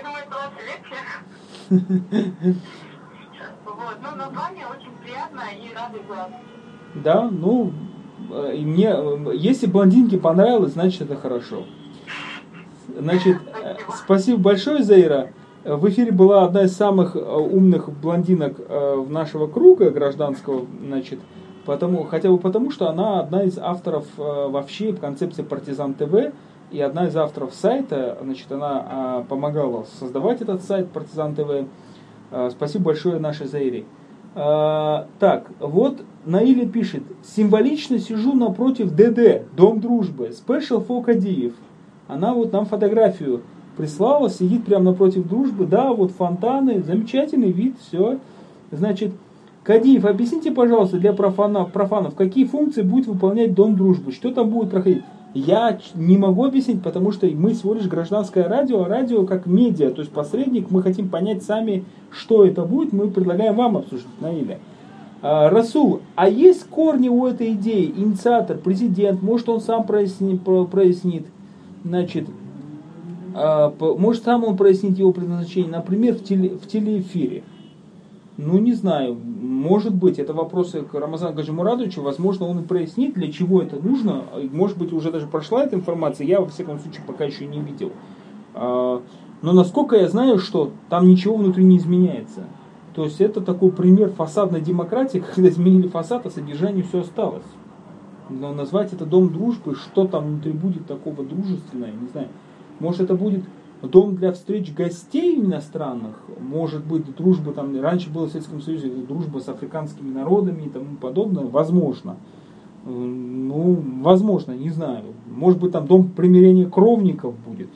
думаю, 0.01 0.23
это 0.25 0.35
ваша 0.35 0.61
лекция. 0.65 1.03
Вот, 3.65 3.97
но 4.01 4.11
название 4.15 4.67
очень 4.67 4.91
приятно 4.97 5.41
и 5.51 5.73
радует 5.73 6.00
глаз. 6.00 6.00
Да, 6.95 7.29
ну, 7.31 7.71
э, 8.31 8.57
мне, 8.57 8.93
э, 8.93 9.31
если 9.35 9.67
блондинке 9.67 10.17
понравилось, 10.17 10.73
значит 10.73 11.01
это 11.01 11.15
хорошо. 11.15 11.63
Значит, 12.97 13.37
спасибо, 13.37 13.63
э, 13.63 13.75
спасибо 14.05 14.39
большое, 14.39 14.83
Заира. 14.83 15.29
В 15.63 15.87
эфире 15.89 16.11
была 16.11 16.43
одна 16.43 16.63
из 16.63 16.75
самых 16.75 17.15
умных 17.15 17.89
блондинок 17.91 18.57
нашего 19.09 19.45
круга 19.45 19.91
гражданского, 19.91 20.65
значит, 20.83 21.19
потому, 21.65 22.03
хотя 22.03 22.29
бы 22.29 22.39
потому, 22.39 22.71
что 22.71 22.89
она 22.89 23.19
одна 23.19 23.43
из 23.43 23.59
авторов 23.59 24.07
вообще 24.17 24.91
концепции 24.93 25.43
Партизан 25.43 25.93
ТВ 25.93 26.33
и 26.71 26.81
одна 26.81 27.05
из 27.05 27.15
авторов 27.15 27.53
сайта, 27.53 28.17
значит, 28.23 28.51
она 28.51 29.23
помогала 29.29 29.85
создавать 29.99 30.41
этот 30.41 30.63
сайт 30.63 30.89
Партизан 30.89 31.35
ТВ. 31.35 31.67
Спасибо 32.49 32.85
большое 32.85 33.19
нашей 33.19 33.45
Заире. 33.45 33.85
А, 34.33 35.07
так, 35.19 35.51
вот 35.59 36.03
Наиля 36.25 36.65
пишет, 36.65 37.03
символично 37.23 37.99
сижу 37.99 38.33
напротив 38.33 38.91
ДД, 38.95 39.43
Дом 39.55 39.81
дружбы, 39.81 40.29
Special 40.29 40.85
for 40.85 41.03
Кадиев. 41.03 41.53
Она 42.07 42.33
вот 42.33 42.53
нам 42.53 42.65
фотографию 42.65 43.41
прислала, 43.75 44.29
сидит 44.29 44.65
прямо 44.65 44.91
напротив 44.91 45.27
дружбы, 45.27 45.65
да, 45.65 45.91
вот 45.91 46.11
фонтаны, 46.11 46.81
замечательный 46.81 47.51
вид, 47.51 47.75
все. 47.79 48.19
Значит, 48.71 49.11
Кадиев, 49.63 50.05
объясните, 50.05 50.51
пожалуйста, 50.51 50.97
для 50.97 51.13
профанов, 51.13 51.71
профанов, 51.71 52.15
какие 52.15 52.45
функции 52.45 52.83
будет 52.83 53.07
выполнять 53.07 53.53
Дом 53.53 53.75
дружбы, 53.75 54.11
что 54.11 54.31
там 54.31 54.49
будет 54.49 54.71
проходить? 54.71 55.03
Я 55.33 55.79
не 55.95 56.17
могу 56.17 56.45
объяснить, 56.45 56.83
потому 56.83 57.11
что 57.13 57.25
мы 57.27 57.53
всего 57.53 57.73
лишь 57.73 57.87
гражданское 57.87 58.47
радио, 58.47 58.83
а 58.83 58.87
радио 58.89 59.25
как 59.25 59.45
медиа, 59.45 59.91
то 59.91 60.01
есть 60.01 60.11
посредник, 60.11 60.69
мы 60.69 60.83
хотим 60.83 61.07
понять 61.07 61.43
сами, 61.43 61.85
что 62.11 62.45
это 62.45 62.63
будет, 62.65 62.91
мы 62.91 63.09
предлагаем 63.09 63.55
вам 63.55 63.77
обсуждать, 63.77 64.11
Наиля. 64.19 64.59
А, 65.21 65.49
Расул, 65.49 66.01
а 66.15 66.27
есть 66.27 66.65
корни 66.65 67.07
у 67.07 67.25
этой 67.25 67.53
идеи? 67.53 67.93
Инициатор, 67.95 68.57
президент, 68.57 69.21
может 69.21 69.47
он 69.47 69.61
сам 69.61 69.85
прояснит, 69.85 70.41
прояснит 70.69 71.27
значит, 71.85 72.27
а, 73.33 73.73
может 73.79 74.23
сам 74.23 74.43
он 74.43 74.57
прояснит 74.57 74.97
его 74.97 75.13
предназначение, 75.13 75.71
например, 75.71 76.15
в, 76.15 76.23
теле, 76.23 76.49
в 76.49 76.67
телеэфире. 76.67 77.43
Ну, 78.43 78.57
не 78.57 78.73
знаю, 78.73 79.15
может 79.15 79.93
быть, 79.93 80.17
это 80.17 80.33
вопросы 80.33 80.81
к 80.81 80.95
Рамазану 80.95 81.35
Гаджимурадовичу, 81.35 82.01
возможно, 82.01 82.47
он 82.47 82.61
и 82.61 82.63
прояснит, 82.63 83.13
для 83.13 83.31
чего 83.31 83.61
это 83.61 83.75
нужно, 83.75 84.23
может 84.51 84.79
быть, 84.79 84.91
уже 84.93 85.11
даже 85.11 85.27
прошла 85.27 85.63
эта 85.63 85.75
информация, 85.75 86.25
я, 86.25 86.41
во 86.41 86.47
всяком 86.47 86.79
случае, 86.79 87.03
пока 87.05 87.25
еще 87.25 87.45
не 87.45 87.59
видел. 87.59 87.91
А, 88.55 89.03
но 89.43 89.53
насколько 89.53 89.95
я 89.95 90.07
знаю, 90.07 90.39
что 90.39 90.71
там 90.89 91.07
ничего 91.07 91.35
внутри 91.35 91.63
не 91.63 91.77
изменяется. 91.77 92.45
То 92.95 93.03
есть 93.03 93.21
это 93.21 93.41
такой 93.41 93.71
пример 93.71 94.09
фасадной 94.09 94.61
демократии, 94.61 95.23
когда 95.35 95.49
изменили 95.49 95.87
фасад, 95.87 96.25
а 96.25 96.31
содержание 96.31 96.83
все 96.83 97.01
осталось. 97.01 97.45
Но 98.29 98.53
назвать 98.53 98.91
это 98.91 99.05
дом 99.05 99.31
дружбы, 99.31 99.75
что 99.75 100.07
там 100.07 100.25
внутри 100.25 100.53
будет 100.53 100.87
такого 100.87 101.23
дружественного, 101.23 101.91
не 101.91 102.07
знаю. 102.07 102.29
Может 102.79 103.01
это 103.01 103.13
будет 103.13 103.43
дом 103.81 104.15
для 104.15 104.31
встреч 104.31 104.73
гостей 104.73 105.39
иностранных, 105.39 106.15
может 106.39 106.83
быть, 106.85 107.15
дружба 107.15 107.53
там, 107.53 107.79
раньше 107.81 108.09
было 108.09 108.27
в 108.27 108.31
Советском 108.31 108.61
Союзе 108.61 108.89
дружба 108.89 109.39
с 109.39 109.49
африканскими 109.49 110.13
народами 110.13 110.63
и 110.63 110.69
тому 110.69 110.95
подобное, 110.99 111.45
возможно. 111.45 112.17
Ну, 112.85 113.83
возможно, 114.01 114.53
не 114.53 114.69
знаю. 114.69 115.03
Может 115.27 115.59
быть, 115.59 115.71
там 115.71 115.85
дом 115.85 116.09
примирения 116.09 116.65
кровников 116.65 117.35
будет. 117.45 117.69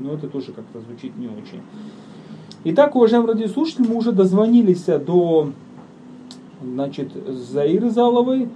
Но 0.00 0.14
это 0.14 0.28
тоже 0.28 0.52
как-то 0.52 0.80
звучит 0.80 1.16
не 1.16 1.26
очень. 1.26 1.60
Итак, 2.64 2.96
уважаемые 2.96 3.34
радиослушатели, 3.34 3.86
мы 3.86 3.96
уже 3.96 4.12
дозвонились 4.12 4.84
до 4.84 5.50
значит, 6.62 7.12
Заиры 7.26 7.90
Заловой, 7.90 8.48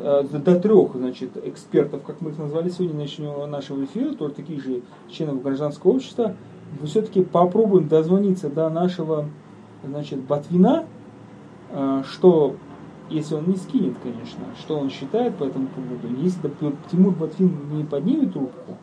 до 0.00 0.58
трех 0.58 0.94
значит, 0.94 1.36
экспертов, 1.44 2.02
как 2.02 2.20
мы 2.20 2.30
их 2.30 2.38
назвали 2.38 2.70
сегодня, 2.70 2.96
начнем 2.96 3.50
нашего 3.50 3.84
эфира, 3.84 4.14
тоже 4.14 4.34
таких 4.34 4.62
же 4.62 4.82
членов 5.10 5.42
гражданского 5.42 5.92
общества, 5.92 6.34
мы 6.80 6.86
все-таки 6.86 7.22
попробуем 7.22 7.88
дозвониться 7.88 8.48
до 8.48 8.70
нашего 8.70 9.26
значит, 9.84 10.20
Батвина, 10.20 10.84
э, 11.70 12.02
что, 12.06 12.56
если 13.10 13.34
он 13.34 13.48
не 13.48 13.56
скинет, 13.56 13.94
конечно, 14.02 14.44
что 14.58 14.78
он 14.78 14.88
считает 14.90 15.36
по 15.36 15.44
этому 15.44 15.68
поводу. 15.68 16.08
Если 16.22 16.50
Тимур 16.90 17.14
Батвин 17.14 17.52
не 17.72 17.84
поднимет 17.84 18.32
трубку, 18.32 18.78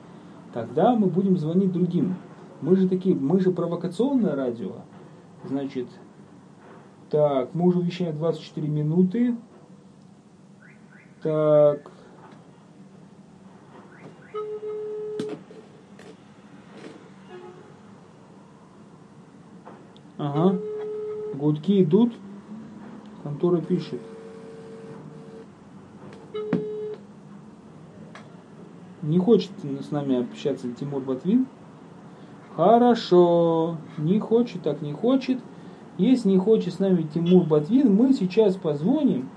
тогда 0.54 0.96
мы 0.96 1.08
будем 1.08 1.38
звонить 1.38 1.72
другим. 1.72 2.16
Мы 2.62 2.76
же 2.76 2.88
такие, 2.88 3.16
мы 3.16 3.40
же 3.40 3.52
провокационное 3.52 4.36
радио. 4.36 4.72
Значит, 5.46 5.88
так, 7.10 7.54
мы 7.54 7.68
уже 7.68 7.80
вещаем 7.80 8.18
24 8.18 8.68
минуты. 8.68 9.36
Так. 11.24 11.92
Ага. 20.18 20.60
Гудки 21.34 21.84
идут. 21.84 22.14
Контора 23.24 23.62
пишет. 23.62 24.02
Не 29.02 29.20
хочет 29.20 29.52
с 29.64 29.92
нами 29.92 30.22
общаться 30.22 30.72
Тимур 30.74 31.02
Батвин. 31.02 31.48
Хорошо. 32.56 33.78
Не 33.98 34.20
хочет, 34.20 34.64
так 34.64 34.82
не 34.82 34.94
хочет. 34.94 35.40
Если 35.98 36.30
не 36.30 36.38
хочет 36.38 36.76
с 36.76 36.80
нами 36.80 37.04
Тимур 37.04 37.44
Батвин, 37.44 37.96
мы 37.96 38.14
сейчас 38.14 38.56
позвоним 38.56 39.30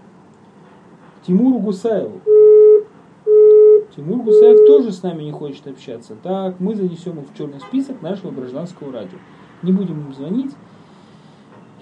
Тимуру 1.27 1.59
Гусаеву. 1.59 2.21
Тимур 3.95 4.23
Гусаев 4.23 4.67
тоже 4.67 4.93
с 4.93 5.03
нами 5.03 5.25
не 5.25 5.33
хочет 5.33 5.67
общаться. 5.67 6.17
Так, 6.23 6.61
мы 6.61 6.75
занесем 6.75 7.13
его 7.13 7.23
в 7.23 7.37
черный 7.37 7.61
список 7.61 8.01
нашего 8.03 8.31
гражданского 8.31 8.93
радио. 8.93 9.19
Не 9.63 9.73
будем 9.73 10.01
ему 10.01 10.13
звонить. 10.13 10.53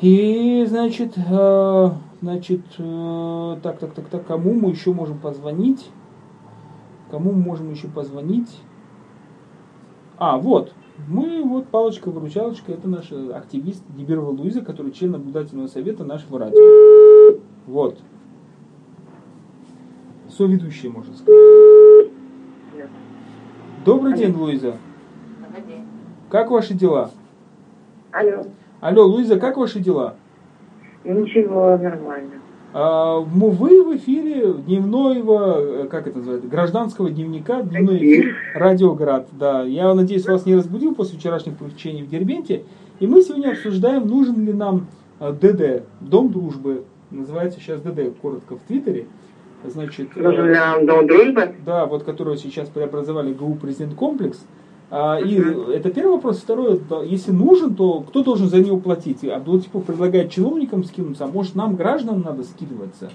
И, 0.00 0.64
значит, 0.68 1.14
э, 1.16 1.90
значит, 2.20 2.60
э, 2.78 3.56
так, 3.62 3.78
так, 3.78 3.94
так, 3.94 4.08
так, 4.08 4.26
кому 4.26 4.54
мы 4.54 4.70
еще 4.70 4.92
можем 4.92 5.18
позвонить? 5.18 5.90
Кому 7.10 7.32
мы 7.32 7.40
можем 7.40 7.70
еще 7.72 7.88
позвонить? 7.88 8.60
А, 10.18 10.36
вот, 10.38 10.72
мы, 11.06 11.42
вот, 11.44 11.68
палочка-выручалочка, 11.68 12.72
это 12.72 12.88
наш 12.88 13.12
активист 13.12 13.82
Диберова 13.96 14.30
Луиза, 14.30 14.62
который 14.62 14.92
член 14.92 15.12
наблюдательного 15.12 15.68
совета 15.68 16.04
нашего 16.04 16.38
радио. 16.38 17.38
Вот. 17.66 17.98
Соведущая, 20.38 20.88
можно 20.90 21.12
сказать. 21.16 22.12
Добрый 23.84 24.16
день, 24.16 24.32
Луиза. 24.32 24.76
Добрый 25.44 25.64
день. 25.66 25.84
Как 26.30 26.52
ваши 26.52 26.74
дела? 26.74 27.10
Алло. 28.12 28.44
Алло, 28.80 29.06
Луиза, 29.06 29.40
как 29.40 29.56
ваши 29.56 29.80
дела? 29.80 30.14
Ничего, 31.02 31.76
нормально. 31.76 32.34
А, 32.72 33.18
ну, 33.20 33.50
вы 33.50 33.82
в 33.82 33.96
эфире 33.96 34.52
дневного, 34.52 35.56
э, 35.58 35.88
как 35.88 36.06
это 36.06 36.18
называется, 36.18 36.48
гражданского 36.48 37.10
дневника, 37.10 37.62
дневной 37.62 37.96
эфир 37.96 38.36
Радиоград. 38.54 39.26
Да, 39.32 39.64
я 39.64 39.92
надеюсь, 39.92 40.24
вас 40.24 40.46
не 40.46 40.54
разбудил 40.54 40.94
после 40.94 41.18
вчерашних 41.18 41.56
приключений 41.56 42.04
в 42.04 42.08
Дербенте. 42.08 42.62
И 43.00 43.08
мы 43.08 43.22
сегодня 43.22 43.50
обсуждаем, 43.50 44.06
нужен 44.06 44.46
ли 44.46 44.52
нам 44.52 44.86
э, 45.18 45.32
ДД, 45.32 45.84
Дом 46.00 46.30
дружбы, 46.30 46.84
называется 47.10 47.58
сейчас 47.58 47.80
ДД, 47.80 48.16
коротко 48.20 48.54
в 48.54 48.60
Твиттере. 48.60 49.08
Значит, 49.64 50.10
э, 50.14 50.86
дом 50.86 51.06
дружбы? 51.06 51.54
да, 51.66 51.86
вот 51.86 52.04
которого 52.04 52.36
сейчас 52.36 52.68
преобразовали 52.68 53.32
ГУ 53.32 53.56
Президент 53.56 53.94
Комплекс. 53.94 54.44
А, 54.90 55.18
и 55.18 55.36
это 55.74 55.90
первый 55.90 56.12
вопрос. 56.12 56.38
Второй, 56.38 56.80
если 57.04 57.32
нужен, 57.32 57.74
то 57.74 58.00
кто 58.00 58.22
должен 58.22 58.48
за 58.48 58.60
него 58.60 58.78
платить? 58.78 59.24
Абдулатипов 59.24 59.84
предлагает 59.84 60.30
чиновникам 60.30 60.84
скинуться, 60.84 61.24
а 61.24 61.28
может 61.28 61.54
нам, 61.56 61.76
гражданам, 61.76 62.22
надо 62.22 62.44
скидываться? 62.44 63.10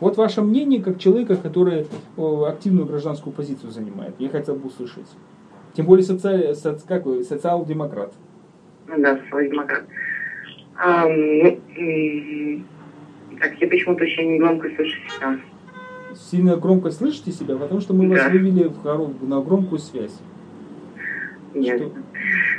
Вот 0.00 0.16
ваше 0.16 0.42
мнение, 0.42 0.80
как 0.80 0.98
человека, 0.98 1.36
который 1.36 1.86
активную 2.16 2.86
гражданскую 2.86 3.34
позицию 3.34 3.72
занимает. 3.72 4.14
Я 4.18 4.28
хотел 4.28 4.54
бы 4.54 4.68
услышать. 4.68 5.08
Тем 5.74 5.86
более 5.86 6.04
соци... 6.04 6.54
соц... 6.54 6.82
как 6.84 7.04
вы, 7.04 7.24
социал-демократ. 7.24 8.12
Ну 8.86 8.94
да, 8.98 9.18
социал-демократ. 9.18 9.84
А, 10.76 11.06
ну, 11.08 11.58
так, 13.40 13.60
я 13.60 13.68
почему-то 13.68 14.04
очень 14.04 14.34
негромко 14.34 14.68
слышу 14.76 14.96
себя. 15.10 15.38
Сильно 16.14 16.56
громко 16.56 16.90
слышите 16.90 17.32
себя, 17.32 17.56
потому 17.56 17.80
что 17.80 17.94
мы 17.94 18.08
вас 18.08 18.24
Да. 18.24 18.30
вывели 18.30 18.64
в 18.64 18.84
хоро- 18.84 19.26
на 19.26 19.40
громкую 19.40 19.78
связь. 19.78 20.18
Ясно. 21.54 21.90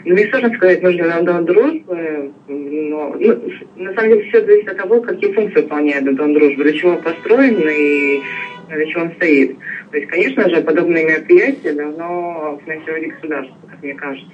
Ну, 0.06 0.14
мне 0.14 0.28
сложно 0.30 0.54
сказать, 0.56 0.82
нужен 0.82 1.04
ли 1.04 1.10
нам 1.10 1.26
дом 1.26 1.46
дружбы, 1.46 2.32
но 2.48 3.16
ну, 3.20 3.42
на 3.76 3.94
самом 3.94 4.10
деле 4.10 4.30
все 4.30 4.46
зависит 4.46 4.70
от 4.70 4.78
того, 4.78 5.02
какие 5.02 5.34
функции 5.34 5.62
выполняет 5.62 6.04
этот 6.04 6.16
дом 6.16 6.34
дружбы, 6.34 6.64
для 6.64 6.74
чего 6.74 6.92
он 6.92 7.02
построен 7.02 7.60
и 7.70 8.22
для 8.70 8.86
чего 8.88 9.02
он 9.04 9.12
стоит. 9.14 9.58
То 9.92 9.98
есть, 9.98 10.10
конечно 10.10 10.50
же, 10.50 10.62
подобные 10.62 11.06
мероприятия 11.06 11.74
давно 11.74 12.60
финансировали 12.66 13.08
государство, 13.08 13.56
как 13.70 13.84
мне 13.84 13.94
кажется. 13.94 14.32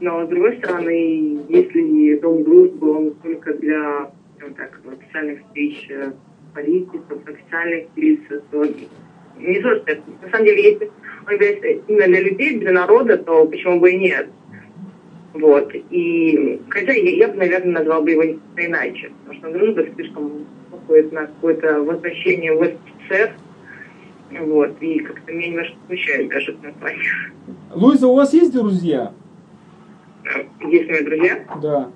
Но, 0.00 0.24
с 0.26 0.28
другой 0.28 0.56
стороны, 0.58 1.40
если 1.48 2.18
дом 2.20 2.44
дружбы, 2.44 2.90
он 2.90 3.10
только 3.22 3.54
для 3.54 4.10
скажем 4.36 4.54
так, 4.54 4.80
официальных 5.00 5.40
встреч 5.46 5.88
политиков, 6.54 7.18
официальных 7.26 7.86
лиц, 7.96 8.20
то 8.50 8.64
не 9.38 9.60
то, 9.60 9.76
что 9.76 9.84
это- 9.86 10.02
на 10.22 10.30
самом 10.30 10.46
деле, 10.46 10.62
если 10.72 10.90
он 11.26 11.32
является 11.32 11.68
именно 11.68 12.06
для 12.06 12.20
людей, 12.20 12.58
для 12.58 12.72
народа, 12.72 13.16
то 13.16 13.46
почему 13.46 13.80
бы 13.80 13.90
и 13.92 13.98
нет? 13.98 14.28
Вот. 15.34 15.72
И 15.90 16.60
хотя 16.68 16.92
я, 16.92 17.10
я 17.16 17.28
бы, 17.28 17.36
наверное, 17.36 17.72
назвал 17.72 18.02
бы 18.02 18.10
его 18.10 18.22
иначе, 18.56 19.10
потому 19.24 19.38
что 19.38 19.58
дружба 19.58 19.86
слишком 19.94 20.46
походит 20.70 21.12
на 21.12 21.26
какое-то 21.26 21.82
возвращение 21.82 22.52
в 22.54 22.62
СССР. 22.64 23.32
Вот. 24.40 24.76
И 24.80 24.98
как-то 25.00 25.32
меня 25.32 25.48
немножко 25.48 25.76
смущает 25.86 26.28
даже 26.28 26.52
это 26.52 26.66
название. 26.66 27.10
Луиза, 27.74 28.06
у 28.08 28.14
вас 28.14 28.34
есть 28.34 28.52
друзья? 28.52 29.12
Есть 30.60 30.88
мои 30.90 31.04
друзья? 31.04 31.44
Да. 31.62 31.90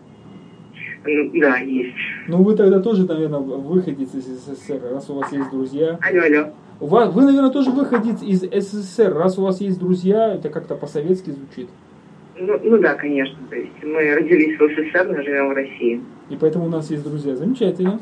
Ну, 1.07 1.41
да, 1.41 1.57
есть. 1.59 1.95
Ну 2.29 2.43
вы 2.43 2.57
тогда 2.57 2.81
тоже, 2.81 3.07
наверное, 3.07 3.39
выходец 3.41 4.15
из 4.15 4.25
СССР, 4.25 4.81
раз 4.91 5.09
у 5.09 5.15
вас 5.15 5.33
есть 5.33 5.51
друзья. 5.51 5.99
Алло, 6.03 6.23
алло. 6.23 6.53
У 6.81 6.87
вас, 6.87 7.13
вы, 7.13 7.25
наверное, 7.25 7.51
тоже 7.51 7.71
выходец 7.71 8.23
из 8.23 8.43
СССР, 8.43 9.15
раз 9.15 9.39
у 9.39 9.43
вас 9.43 9.61
есть 9.61 9.79
друзья, 9.79 10.35
это 10.35 10.49
как-то 10.49 10.75
по-советски 10.75 11.31
звучит. 11.31 11.69
Ну, 12.39 12.59
ну 12.63 12.79
да, 12.79 12.95
конечно. 12.95 13.39
То 13.49 13.57
есть 13.57 13.73
мы 13.83 14.15
родились 14.15 14.59
в 14.59 14.69
СССР, 14.69 15.07
но 15.09 15.23
живем 15.23 15.49
в 15.49 15.53
России. 15.53 16.03
И 16.29 16.37
поэтому 16.37 16.67
у 16.67 16.69
нас 16.69 16.91
есть 16.91 17.05
друзья. 17.05 17.35
Замечательно. 17.35 17.99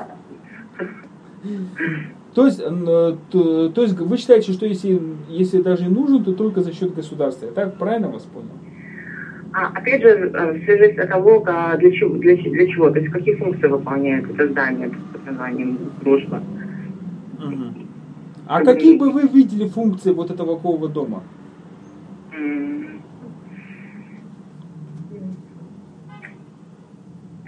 То 2.35 2.47
есть, 2.47 2.59
то, 2.59 3.69
то 3.69 3.83
есть 3.83 3.97
вы 3.97 4.17
считаете, 4.17 4.53
что 4.53 4.67
если, 4.67 5.01
если 5.29 5.62
даже 5.62 5.85
и 5.85 5.88
нужен, 5.88 6.25
то 6.25 6.33
только 6.33 6.62
за 6.62 6.73
счет 6.73 6.93
государства. 6.93 7.47
Я 7.47 7.53
так 7.53 7.79
правильно 7.79 8.09
вас 8.09 8.23
понял? 8.23 8.49
А, 9.57 9.69
опять 9.69 10.03
же, 10.03 10.09
э, 10.09 10.61
все 10.62 10.79
зависит 10.79 10.99
от 10.99 11.11
того, 11.11 11.38
для 11.79 11.93
чего, 11.93 12.17
для, 12.17 12.37
для 12.37 12.67
чего, 12.67 12.90
то 12.90 12.99
есть 12.99 13.12
какие 13.12 13.37
функции 13.37 13.69
выполняет 13.69 14.29
это 14.29 14.49
здание 14.49 14.90
под 15.12 15.27
названием 15.27 15.79
«Дружба». 16.03 16.43
А 18.49 18.64
какие 18.64 18.99
бы 18.99 19.11
вы 19.11 19.23
видели 19.29 19.69
функции 19.69 20.12
вот 20.12 20.31
этого 20.31 20.57
такого 20.57 20.88
дома? 20.88 21.23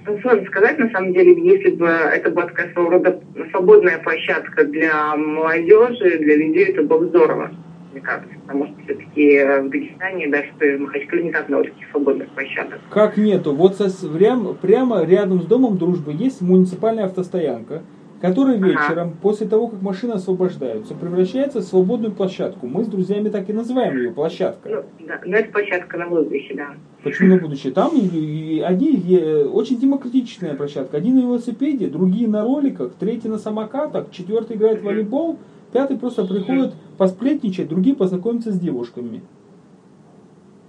Ну, 0.06 0.18
Сложно 0.22 0.46
сказать, 0.46 0.78
на 0.78 0.88
самом 0.90 1.12
деле, 1.12 1.32
если 1.44 1.70
бы 1.70 1.86
это 1.86 2.30
была 2.30 2.46
такая 2.46 2.72
своего 2.72 2.90
рода 2.90 3.20
свободная 3.50 3.98
площадка 3.98 4.64
для 4.64 5.16
молодежи, 5.16 6.18
для 6.18 6.36
людей, 6.36 6.66
это 6.66 6.82
было 6.84 6.98
бы 7.00 7.06
здорово, 7.08 7.50
кажется. 8.00 8.34
Потому 8.46 8.66
что 8.66 8.74
все-таки 8.84 9.38
в 9.62 9.70
Дагестане, 9.70 10.28
даже 10.28 10.48
в 10.58 10.80
Махачкале, 10.80 11.22
не 11.24 11.32
так 11.32 11.48
много 11.48 11.64
таких 11.64 11.88
свободных 11.90 12.28
площадок. 12.30 12.80
Как 12.90 13.16
нету? 13.16 13.54
Вот 13.54 13.76
со, 13.76 13.88
прям, 14.08 14.54
прямо 14.60 15.04
рядом 15.04 15.42
с 15.42 15.46
домом 15.46 15.78
дружбы 15.78 16.12
есть 16.12 16.40
муниципальная 16.42 17.04
автостоянка, 17.06 17.82
которая 18.20 18.56
Ага. 18.56 18.66
вечером, 18.66 19.16
после 19.20 19.46
того, 19.46 19.68
как 19.68 19.82
машины 19.82 20.12
освобождаются, 20.12 20.94
превращается 20.94 21.60
в 21.60 21.64
свободную 21.64 22.12
площадку. 22.12 22.66
Мы 22.66 22.84
с 22.84 22.86
друзьями 22.88 23.28
так 23.28 23.48
и 23.50 23.52
называем 23.52 23.96
ее 23.98 24.10
площадка. 24.10 24.68
Ну, 24.68 25.06
да, 25.06 25.20
но 25.26 25.36
это 25.36 25.52
площадка 25.52 25.98
на 25.98 26.08
будущее, 26.08 26.56
да. 26.56 26.68
Почему 27.02 27.34
на 27.34 27.40
будущее? 27.40 27.72
Там 27.72 27.92
и, 27.94 28.00
и 28.00 28.60
одни 28.60 28.96
е- 28.96 29.44
очень 29.44 29.78
демократичная 29.78 30.54
площадка. 30.54 30.96
Один 30.96 31.16
на 31.16 31.20
велосипеде, 31.20 31.88
другие 31.88 32.26
на 32.26 32.42
роликах, 32.42 32.94
третий 32.98 33.28
на 33.28 33.38
самокатах, 33.38 34.10
четвертый 34.10 34.56
играет 34.56 34.80
в 34.80 34.84
волейбол, 34.84 35.38
пятый 35.72 35.98
просто 35.98 36.24
приходит 36.24 36.74
посплетничать, 36.98 37.68
другие 37.68 37.94
познакомиться 37.96 38.52
с 38.52 38.58
девушками. 38.58 39.22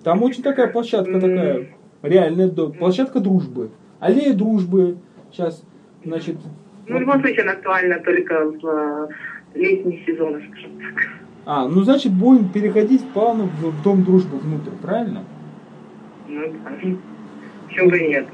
Там 0.04 0.24
очень 0.24 0.44
такая 0.44 0.68
площадка 0.68 1.20
такая, 1.20 1.70
реальная 2.02 2.50
площадка 2.50 3.20
дружбы. 3.20 3.70
Аллея 4.00 4.34
дружбы. 4.34 4.98
Сейчас, 5.32 5.64
значит, 6.06 6.38
Ну, 6.88 6.98
в 6.98 7.02
любом 7.02 7.20
случае, 7.20 7.44
она 7.44 7.54
актуальна 7.54 8.00
только 8.00 8.50
в 8.50 8.66
э, 8.66 9.08
летний 9.56 10.04
сезон, 10.06 10.42
скажем 10.50 10.72
так. 10.80 11.08
а, 11.46 11.68
ну 11.68 11.82
значит 11.82 12.14
будем 12.14 12.48
переходить 12.50 13.04
плавно 13.10 13.46
в, 13.46 13.84
дом 13.84 14.04
дружбы 14.04 14.38
внутрь, 14.38 14.72
правильно? 14.82 15.24
Ну, 16.28 16.42
да. 16.42 16.98
Почему 17.68 17.90
бы 17.90 18.00
нет? 18.00 18.28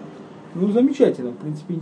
Ну, 0.54 0.67
замечательно. 0.69 1.32
В 1.32 1.38
принципе, 1.38 1.76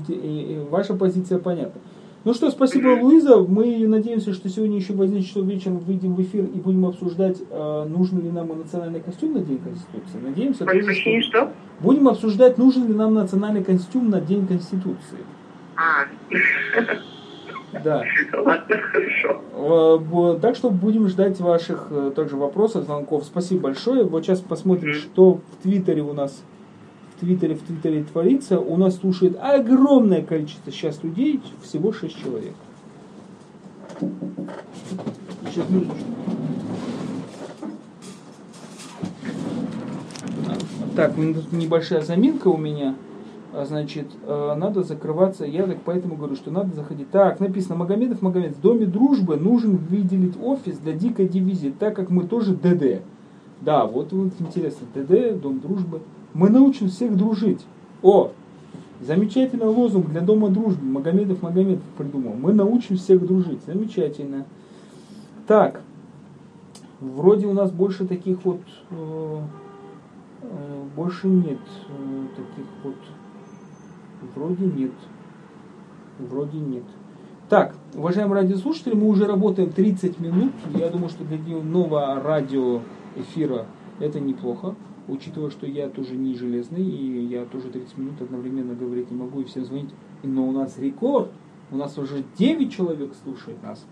ваша 0.69 0.93
позиция 0.93 1.39
понятна. 1.39 1.81
Ну 2.23 2.35
что, 2.35 2.51
спасибо, 2.51 2.89
Луиза. 3.01 3.37
Мы 3.37 3.87
надеемся, 3.87 4.33
что 4.33 4.47
сегодня 4.47 4.77
еще 4.77 4.93
в 4.93 5.01
11 5.01 5.27
часов 5.27 5.43
вечера 5.45 5.73
выйдем 5.73 6.13
в 6.13 6.21
эфир 6.21 6.43
и 6.43 6.59
будем 6.59 6.85
обсуждать, 6.85 7.41
э, 7.49 7.85
нужен 7.89 8.21
ли 8.21 8.29
нам 8.29 8.49
национальный 8.49 8.99
костюм 8.99 9.33
на 9.33 9.39
День 9.39 9.57
Конституции. 9.57 10.19
Надеемся, 10.23 10.65
что... 10.65 11.21
что? 11.21 11.53
Будем 11.79 12.07
обсуждать, 12.07 12.59
нужен 12.59 12.87
ли 12.87 12.93
нам 12.93 13.15
национальный 13.15 13.63
костюм 13.63 14.11
на 14.11 14.21
День 14.21 14.45
Конституции. 14.45 15.17
А, 15.75 16.05
Да. 17.83 18.03
ладно, 18.33 18.77
хорошо. 18.91 19.41
Э, 19.55 20.39
Так 20.39 20.55
что 20.55 20.69
будем 20.69 21.07
ждать 21.07 21.39
ваших 21.39 21.87
э, 21.89 22.11
также 22.15 22.35
вопросов, 22.35 22.83
звонков. 22.85 23.23
Спасибо 23.25 23.61
большое. 23.61 24.03
Вот 24.03 24.23
сейчас 24.23 24.41
посмотрим, 24.41 24.93
что 24.93 25.39
в 25.51 25.63
Твиттере 25.63 26.03
у 26.03 26.13
нас. 26.13 26.43
Твиттере, 27.21 27.53
в 27.53 27.61
Твиттере 27.61 28.03
творится, 28.03 28.59
у 28.59 28.77
нас 28.77 28.97
слушает 28.97 29.37
огромное 29.39 30.23
количество 30.23 30.71
сейчас 30.71 31.03
людей, 31.03 31.39
всего 31.61 31.93
6 31.93 32.19
человек. 32.19 32.53
Сейчас 35.45 35.69
минуточку. 35.69 36.05
Так, 40.95 41.15
небольшая 41.17 42.01
заминка 42.01 42.47
у 42.47 42.57
меня. 42.57 42.95
А, 43.53 43.65
значит, 43.65 44.07
э, 44.25 44.55
надо 44.57 44.81
закрываться. 44.81 45.45
Я 45.45 45.67
так 45.67 45.77
поэтому 45.85 46.15
говорю, 46.15 46.35
что 46.35 46.49
надо 46.49 46.73
заходить. 46.73 47.11
Так, 47.11 47.39
написано, 47.39 47.75
Магомедов, 47.75 48.21
Магомед, 48.21 48.55
в 48.57 48.61
Доме 48.61 48.87
Дружбы 48.87 49.35
нужен 49.35 49.77
выделить 49.77 50.35
офис 50.41 50.77
для 50.77 50.93
дикой 50.93 51.27
дивизии, 51.27 51.73
так 51.77 51.95
как 51.95 52.09
мы 52.09 52.23
тоже 52.23 52.55
ДД. 52.55 53.03
Да, 53.61 53.85
вот, 53.85 54.11
вот 54.11 54.31
интересно, 54.39 54.87
ДД, 54.95 55.39
Дом 55.39 55.59
Дружбы. 55.59 56.01
Мы 56.33 56.49
научим 56.49 56.89
всех 56.89 57.15
дружить. 57.15 57.65
О, 58.01 58.31
замечательный 59.01 59.67
лозунг 59.67 60.09
для 60.09 60.21
Дома 60.21 60.49
Дружбы. 60.49 60.83
Магомедов, 60.83 61.41
Магомедов 61.41 61.83
придумал. 61.97 62.33
Мы 62.33 62.53
научим 62.53 62.97
всех 62.97 63.25
дружить. 63.25 63.63
Замечательно. 63.65 64.45
Так, 65.47 65.81
вроде 66.99 67.47
у 67.47 67.53
нас 67.53 67.71
больше 67.71 68.05
таких 68.05 68.45
вот, 68.45 68.61
э, 68.91 69.39
э, 70.43 70.83
больше 70.95 71.27
нет 71.27 71.59
э, 71.89 72.25
таких 72.35 72.65
вот 72.83 72.95
Вроде 74.35 74.65
нет. 74.65 74.91
Вроде 76.19 76.59
нет. 76.59 76.83
Так, 77.49 77.75
уважаемые 77.95 78.41
радиослушатели, 78.41 78.93
мы 78.93 79.07
уже 79.07 79.25
работаем 79.25 79.71
30 79.71 80.19
минут. 80.19 80.53
Я 80.75 80.89
думаю, 80.89 81.09
что 81.09 81.23
для 81.23 81.37
нового 81.37 82.21
радиоэфира 82.21 83.65
это 83.99 84.19
неплохо. 84.19 84.75
Учитывая, 85.07 85.49
что 85.49 85.65
я 85.65 85.89
тоже 85.89 86.15
не 86.15 86.35
железный, 86.35 86.83
и 86.83 87.25
я 87.25 87.45
тоже 87.45 87.69
30 87.69 87.97
минут 87.97 88.21
одновременно 88.21 88.75
говорить 88.75 89.11
не 89.11 89.17
могу 89.17 89.41
и 89.41 89.45
всем 89.45 89.65
звонить. 89.65 89.89
Но 90.23 90.47
у 90.47 90.51
нас 90.51 90.77
рекорд. 90.77 91.31
У 91.71 91.77
нас 91.77 91.97
уже 91.97 92.23
9 92.37 92.71
человек 92.71 93.13
слушает 93.23 93.61
нас. 93.63 93.85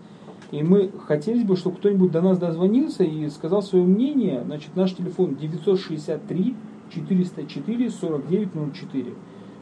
И 0.50 0.62
мы 0.62 0.90
хотели 1.06 1.42
бы, 1.44 1.56
чтобы 1.56 1.76
кто-нибудь 1.76 2.10
до 2.10 2.22
нас 2.22 2.38
дозвонился 2.38 3.04
и 3.04 3.28
сказал 3.28 3.62
свое 3.62 3.84
мнение. 3.84 4.42
Значит, 4.44 4.76
наш 4.76 4.94
телефон 4.94 5.36
963 5.36 6.54
404 6.90 7.90
4904 7.90 9.14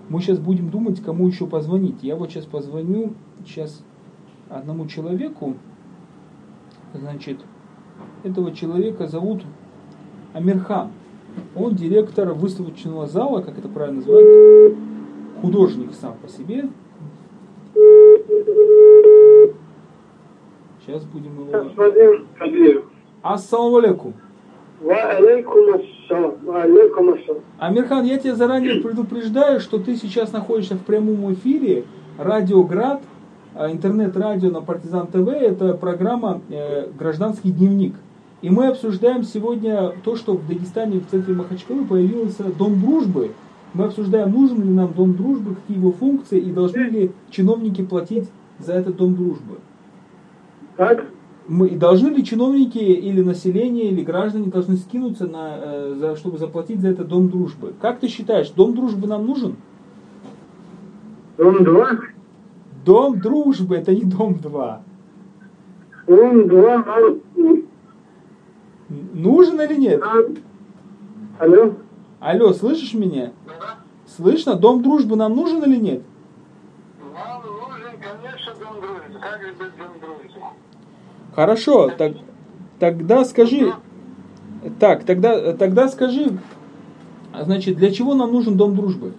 мы 0.09 0.21
сейчас 0.21 0.39
будем 0.39 0.71
думать, 0.71 1.03
кому 1.03 1.29
еще 1.29 1.47
позвонить. 1.47 2.03
Я 2.03 2.17
вот 2.17 2.31
сейчас 2.31 2.47
позвоню 2.47 3.15
сейчас 3.45 3.83
одному 4.49 4.87
человеку. 4.87 5.57
Значит, 6.95 7.41
этого 8.25 8.53
человека 8.55 9.07
зовут 9.07 9.43
Амирхан. 10.33 10.93
Он 11.55 11.75
директор 11.75 12.33
выставочного 12.33 13.07
зала, 13.07 13.41
как 13.43 13.59
это 13.59 13.69
правильно 13.69 13.99
называют, 13.99 14.77
художник 15.41 15.91
сам 15.95 16.15
по 16.23 16.29
себе. 16.29 16.69
Сейчас 20.85 21.05
будем 21.05 21.33
его... 21.35 21.71
Ассаламу 23.23 23.77
алейкум. 23.79 24.15
Амирхан, 27.59 28.05
я 28.05 28.19
тебя 28.19 28.35
заранее 28.37 28.81
предупреждаю, 28.81 29.61
что 29.61 29.79
ты 29.79 29.97
сейчас 29.97 30.33
находишься 30.33 30.77
в 30.77 30.83
прямом 30.83 31.33
эфире. 31.35 31.85
Радио 32.17 32.63
Град, 32.63 33.03
а, 33.55 33.71
интернет-радио 33.71 34.51
на 34.51 34.61
Партизан 34.61 35.09
ТВ, 35.09 35.29
это 35.29 35.75
программа 35.75 36.41
э, 36.49 36.89
«Гражданский 36.99 37.51
дневник». 37.51 37.95
И 38.41 38.51
мы 38.51 38.69
обсуждаем 38.69 39.25
сегодня 39.25 39.93
то, 40.05 40.17
что 40.17 40.35
в 40.35 40.47
Дагестане, 40.47 41.01
в 41.01 41.07
центре 41.07 41.35
Махачкалы 41.35 41.85
появился 41.85 42.45
Дом 42.45 42.81
дружбы. 42.81 43.33
Мы 43.75 43.85
обсуждаем, 43.85 44.31
нужен 44.31 44.63
ли 44.63 44.71
нам 44.71 44.93
Дом 44.95 45.15
дружбы, 45.15 45.57
какие 45.57 45.79
его 45.79 45.93
функции 45.93 46.39
и 46.39 46.53
должны 46.53 46.81
ли 46.81 47.13
чиновники 47.31 47.83
платить 47.83 48.29
за 48.59 48.75
этот 48.75 48.97
Дом 48.97 49.15
дружбы. 49.15 49.59
Так? 50.77 51.07
мы, 51.49 51.71
должны 51.71 52.09
ли 52.09 52.25
чиновники 52.25 52.79
или 52.79 53.23
население, 53.23 53.91
или 53.91 54.03
граждане 54.03 54.47
должны 54.47 54.77
скинуться, 54.77 55.27
на, 55.27 55.59
э, 55.61 55.95
за, 55.99 56.17
чтобы 56.17 56.39
заплатить 56.39 56.81
за 56.81 56.89
это 56.89 57.05
дом 57.05 57.31
дружбы? 57.31 57.73
Как 57.81 57.99
ты 57.99 58.09
считаешь, 58.09 58.51
дом 58.51 58.75
дружбы 58.75 59.09
нам 59.09 59.27
нужен? 59.27 59.57
Дом 61.39 61.65
2? 61.65 61.89
Дом 62.85 63.21
дружбы, 63.21 63.77
это 63.77 63.95
не 63.95 64.03
дом 64.03 64.39
2. 64.39 64.83
Дом 66.07 66.49
2 66.49 66.85
Нужен 68.89 69.61
или 69.61 69.77
нет? 69.77 70.03
Алло? 71.39 71.75
Алло, 72.21 72.53
слышишь 72.53 72.95
меня? 72.95 73.33
Слышно? 74.07 74.55
Дом 74.55 74.83
дружбы 74.83 75.17
нам 75.17 75.37
нужен 75.37 75.63
или 75.63 75.77
нет? 75.77 76.03
Нам 77.15 77.43
нужен, 77.43 77.93
конечно, 78.01 78.55
дом 78.55 78.81
дружбы. 78.81 79.21
Как 79.21 79.41
же 79.43 79.53
без 79.53 79.73
дом 79.73 80.01
дружбы? 80.01 80.41
Хорошо, 81.35 81.91
так, 81.91 82.15
тогда 82.81 83.25
скажи, 83.25 83.73
так, 84.81 85.05
тогда, 85.05 85.53
тогда 85.53 85.89
скажи, 85.89 86.37
значит, 87.33 87.77
для 87.77 87.93
чего 87.93 88.15
нам 88.15 88.33
нужен 88.33 88.57
Дом 88.57 88.75
Дружбы? 88.75 89.13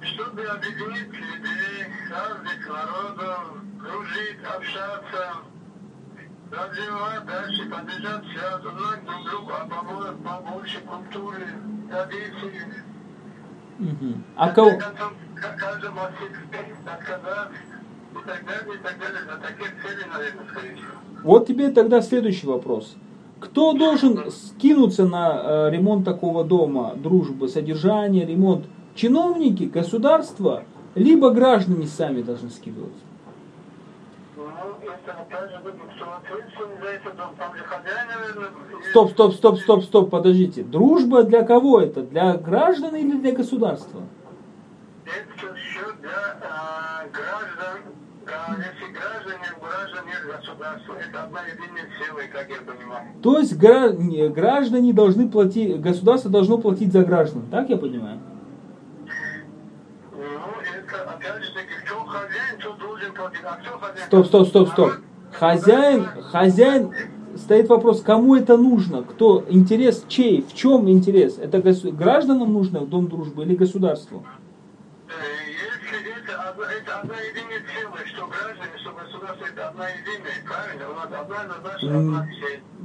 Чтобы 0.00 0.42
объединить 0.42 1.12
людей, 1.12 1.84
разных 2.10 2.66
народов, 2.66 3.58
дружить, 3.78 4.38
общаться, 4.56 5.36
развивать 6.50 7.26
дальше, 7.26 7.68
поддержать 7.70 8.24
связь, 8.32 8.64
узнать 8.64 9.04
друг 9.04 9.24
друга, 9.30 9.54
а 9.60 9.66
побольше, 9.66 10.16
побольше 10.24 10.80
культуры, 10.80 11.46
традиций. 11.90 12.52
Угу. 13.78 14.14
А 14.36 14.50
кого? 14.50 14.70
Каждому 15.56 16.00
вот 21.24 21.46
тебе 21.46 21.70
тогда 21.70 22.00
следующий 22.00 22.46
вопрос. 22.46 22.96
Кто 23.40 23.72
должен 23.72 24.30
скинуться 24.30 25.06
на 25.06 25.68
э, 25.68 25.70
ремонт 25.70 26.04
такого 26.04 26.44
дома, 26.44 26.94
дружбы, 26.96 27.48
содержание, 27.48 28.26
ремонт? 28.26 28.66
Чиновники, 28.94 29.64
государство, 29.64 30.64
либо 30.94 31.30
граждане 31.30 31.86
сами 31.86 32.22
должны 32.22 32.50
скидываться? 32.50 32.98
Стоп, 38.90 39.10
стоп, 39.10 39.34
стоп, 39.34 39.58
стоп, 39.58 39.84
стоп, 39.84 40.10
подождите. 40.10 40.62
Дружба 40.62 41.24
для 41.24 41.42
кого 41.44 41.80
это? 41.80 42.02
Для 42.02 42.34
граждан 42.34 42.94
или 42.96 43.16
для 43.16 43.32
государства? 43.32 44.02
Это 45.04 45.54
все 45.54 45.92
для 46.00 46.38
э, 46.42 47.08
граждан 47.10 47.92
если 48.28 48.92
граждане, 48.92 49.48
граждане 49.60 50.12
государства, 50.26 50.94
это 50.94 51.22
одна 51.24 51.40
единая 51.46 51.88
сила, 51.98 52.20
как 52.30 52.48
я 52.48 52.56
понимаю. 52.56 53.08
То 53.22 53.38
есть 53.38 53.56
граждане 54.34 54.92
должны 54.92 55.30
платить, 55.30 55.80
государство 55.80 56.30
должно 56.30 56.58
платить 56.58 56.92
за 56.92 57.04
граждан, 57.04 57.46
так 57.50 57.70
я 57.70 57.78
понимаю? 57.78 58.20
Ну, 60.12 60.20
это, 60.76 61.10
опять 61.10 61.42
же 61.42 61.52
таки, 61.54 61.74
кто 61.84 62.04
хозяин, 62.04 62.58
кто 62.58 62.72
должен 62.74 63.07
платить, 63.07 63.07
а 63.07 63.07
кто 63.07 63.07
хозяин? 63.07 63.07
Стоп, 64.06 64.26
стоп, 64.26 64.48
стоп, 64.48 64.68
стоп. 64.68 64.92
Хозяин, 65.32 66.06
хозяин, 66.30 66.92
стоит 67.36 67.68
вопрос, 67.68 68.02
кому 68.02 68.36
это 68.36 68.56
нужно? 68.56 69.02
Кто? 69.02 69.44
Интерес 69.48 70.04
чей? 70.08 70.42
В 70.42 70.54
чем 70.54 70.88
интерес? 70.88 71.38
Это 71.38 71.60
гражданам 71.92 72.52
нужно 72.52 72.80
в 72.80 72.88
Дом 72.88 73.08
дружбы 73.08 73.44
или 73.44 73.54
государству? 73.54 74.24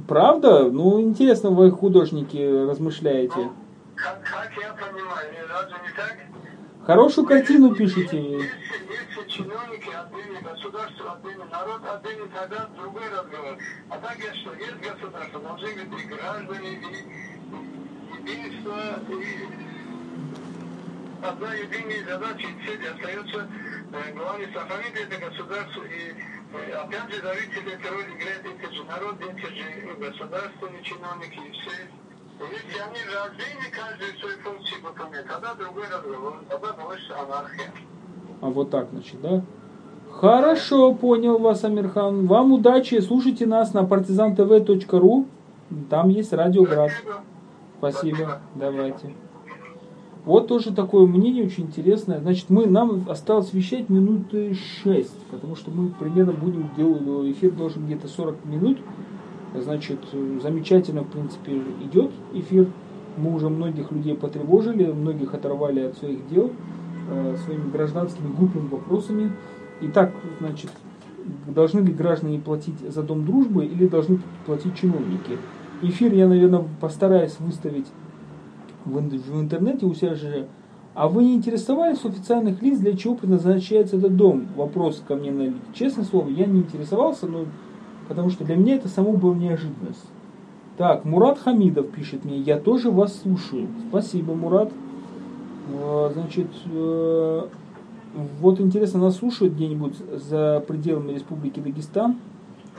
Правда? 0.06 0.70
Ну, 0.70 1.00
интересно, 1.00 1.50
вы 1.50 1.70
художники 1.70 2.66
размышляете. 2.68 3.34
Ну, 3.36 3.52
как, 3.94 4.20
как 4.22 4.50
я 4.60 4.72
понимаю, 4.72 5.30
разве 5.48 5.76
не 5.82 5.96
так? 5.96 6.33
Хорошую 6.86 7.26
картину 7.26 7.74
если 7.74 8.06
чиновники 9.26 9.88
отныне, 9.88 10.40
государство 10.42 11.12
отныне, 11.12 11.44
народ 11.50 11.82
отныне, 11.86 12.28
тогда 12.34 12.68
другой 12.76 13.08
разговор. 13.08 13.58
А 13.88 13.98
так 13.98 14.18
что, 14.34 14.52
есть 14.54 14.76
государство, 14.80 15.40
должны 15.40 15.84
быть 15.86 16.04
и 16.04 16.06
граждане, 16.06 16.72
и 16.74 18.28
единство, 18.28 18.78
и 19.08 19.64
одна 21.24 21.54
единая 21.54 22.04
задача 22.04 22.46
и 22.48 22.66
цель 22.66 22.86
остается 22.86 23.48
э, 23.92 24.12
главное 24.12 24.52
сохранить 24.52 24.94
это 24.94 25.30
государство 25.30 25.84
и 25.84 26.14
э, 26.52 26.72
опять 26.72 27.14
же 27.14 27.22
давители 27.22 27.72
этой 27.72 27.90
роли 27.90 28.12
играют 28.14 28.44
эти 28.44 28.74
же 28.74 28.84
народы, 28.84 29.24
эти 29.24 29.46
же 29.54 29.96
государственные 29.98 30.82
чиновники 30.82 31.40
и 31.48 31.50
все. 31.50 32.03
Если 32.40 32.80
они 32.80 32.98
раздельны, 33.14 33.70
каждый 33.70 34.18
свои 34.18 34.34
функции 34.42 34.74
выполняет, 34.82 35.26
тогда 35.26 35.54
другой 35.54 35.84
разговор, 35.84 36.40
тогда 36.48 36.72
получится 36.72 37.14
анархия. 37.20 37.72
А 38.40 38.46
вот 38.50 38.70
так, 38.70 38.88
значит, 38.90 39.20
да? 39.20 39.42
Хорошо, 40.10 40.94
понял 40.94 41.38
вас, 41.38 41.64
Амирхан. 41.64 42.26
Вам 42.26 42.52
удачи, 42.52 43.00
слушайте 43.00 43.46
нас 43.46 43.72
на 43.72 43.82
partizantv.ru. 43.82 45.26
Там 45.90 46.08
есть 46.08 46.32
радиоград. 46.32 46.90
Спасибо. 47.78 48.16
Спасибо. 48.16 48.40
Давайте. 48.54 49.14
Вот 50.24 50.48
тоже 50.48 50.72
такое 50.72 51.06
мнение 51.06 51.44
очень 51.44 51.64
интересное. 51.64 52.18
Значит, 52.18 52.48
мы, 52.48 52.66
нам 52.66 53.04
осталось 53.10 53.52
вещать 53.52 53.90
минуты 53.90 54.54
6, 54.82 55.10
потому 55.30 55.54
что 55.54 55.70
мы 55.70 55.90
примерно 55.90 56.32
будем 56.32 56.70
делать, 56.76 57.02
эфир 57.36 57.50
должен 57.52 57.84
где-то 57.84 58.08
40 58.08 58.44
минут. 58.46 58.78
Значит, 59.54 60.00
замечательно, 60.42 61.02
в 61.02 61.08
принципе, 61.08 61.62
идет 61.84 62.10
эфир. 62.32 62.66
Мы 63.16 63.32
уже 63.32 63.48
многих 63.48 63.92
людей 63.92 64.16
потревожили, 64.16 64.90
многих 64.90 65.32
оторвали 65.32 65.80
от 65.80 65.96
своих 65.96 66.26
дел 66.28 66.50
э, 67.08 67.36
своими 67.44 67.70
гражданскими 67.70 68.34
глупыми 68.34 68.66
вопросами. 68.68 69.30
Итак, 69.80 70.12
значит, 70.40 70.70
должны 71.46 71.80
ли 71.80 71.92
граждане 71.92 72.40
платить 72.40 72.80
за 72.80 73.02
дом 73.02 73.24
дружбы 73.24 73.64
или 73.64 73.86
должны 73.86 74.18
платить 74.44 74.74
чиновники? 74.74 75.38
Эфир 75.82 76.12
я, 76.12 76.26
наверное, 76.26 76.64
постараюсь 76.80 77.36
выставить 77.38 77.86
в, 78.84 78.98
в 78.98 79.40
интернете 79.40 79.86
у 79.86 79.94
себя 79.94 80.16
же. 80.16 80.48
А 80.94 81.08
вы 81.08 81.24
не 81.24 81.34
интересовались 81.34 82.04
официальных 82.04 82.62
лиц, 82.62 82.78
для 82.78 82.96
чего 82.96 83.16
предназначается 83.16 83.96
этот 83.96 84.16
дом? 84.16 84.46
Вопрос 84.56 85.02
ко 85.06 85.16
мне 85.16 85.32
на 85.32 85.54
Честное 85.72 86.04
слово, 86.04 86.28
я 86.28 86.46
не 86.46 86.60
интересовался, 86.60 87.26
но 87.26 87.46
потому 88.08 88.30
что 88.30 88.44
для 88.44 88.56
меня 88.56 88.76
это 88.76 88.88
само 88.88 89.12
было 89.12 89.34
неожиданность. 89.34 90.04
Так, 90.76 91.04
Мурат 91.04 91.38
Хамидов 91.38 91.90
пишет 91.90 92.24
мне, 92.24 92.38
я 92.38 92.58
тоже 92.58 92.90
вас 92.90 93.20
слушаю. 93.22 93.68
Спасибо, 93.88 94.34
Мурат. 94.34 94.72
А, 95.72 96.10
значит, 96.12 96.48
э, 96.66 97.46
вот 98.40 98.60
интересно, 98.60 99.00
нас 99.00 99.16
слушают 99.16 99.54
где-нибудь 99.54 99.94
за 100.28 100.64
пределами 100.66 101.12
Республики 101.12 101.60
Дагестан. 101.60 102.16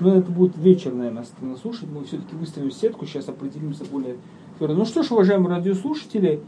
Ну, 0.01 0.13
это 0.13 0.29
будет 0.29 0.57
вечер, 0.57 0.93
наверное, 0.93 1.23
нас 1.41 1.61
слушать. 1.61 1.87
Мы 1.89 2.03
все-таки 2.03 2.35
выставим 2.35 2.69
сетку, 2.69 3.05
сейчас 3.05 3.29
определимся 3.29 3.85
более 3.85 4.17
ну 4.59 4.85
что 4.85 5.03
ж, 5.03 5.11
уважаемые 5.11 5.57
радиослушатели, 5.57 6.39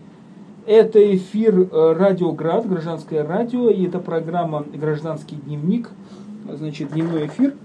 это 0.66 1.16
эфир 1.16 1.60
э, 1.60 1.94
Радио 1.94 2.32
Град, 2.32 2.68
гражданское 2.68 3.22
радио, 3.22 3.70
и 3.70 3.86
это 3.86 4.00
программа 4.00 4.64
«Гражданский 4.74 5.36
дневник», 5.36 5.90
значит, 6.50 6.94
дневной 6.94 7.28
эфир. 7.28 7.56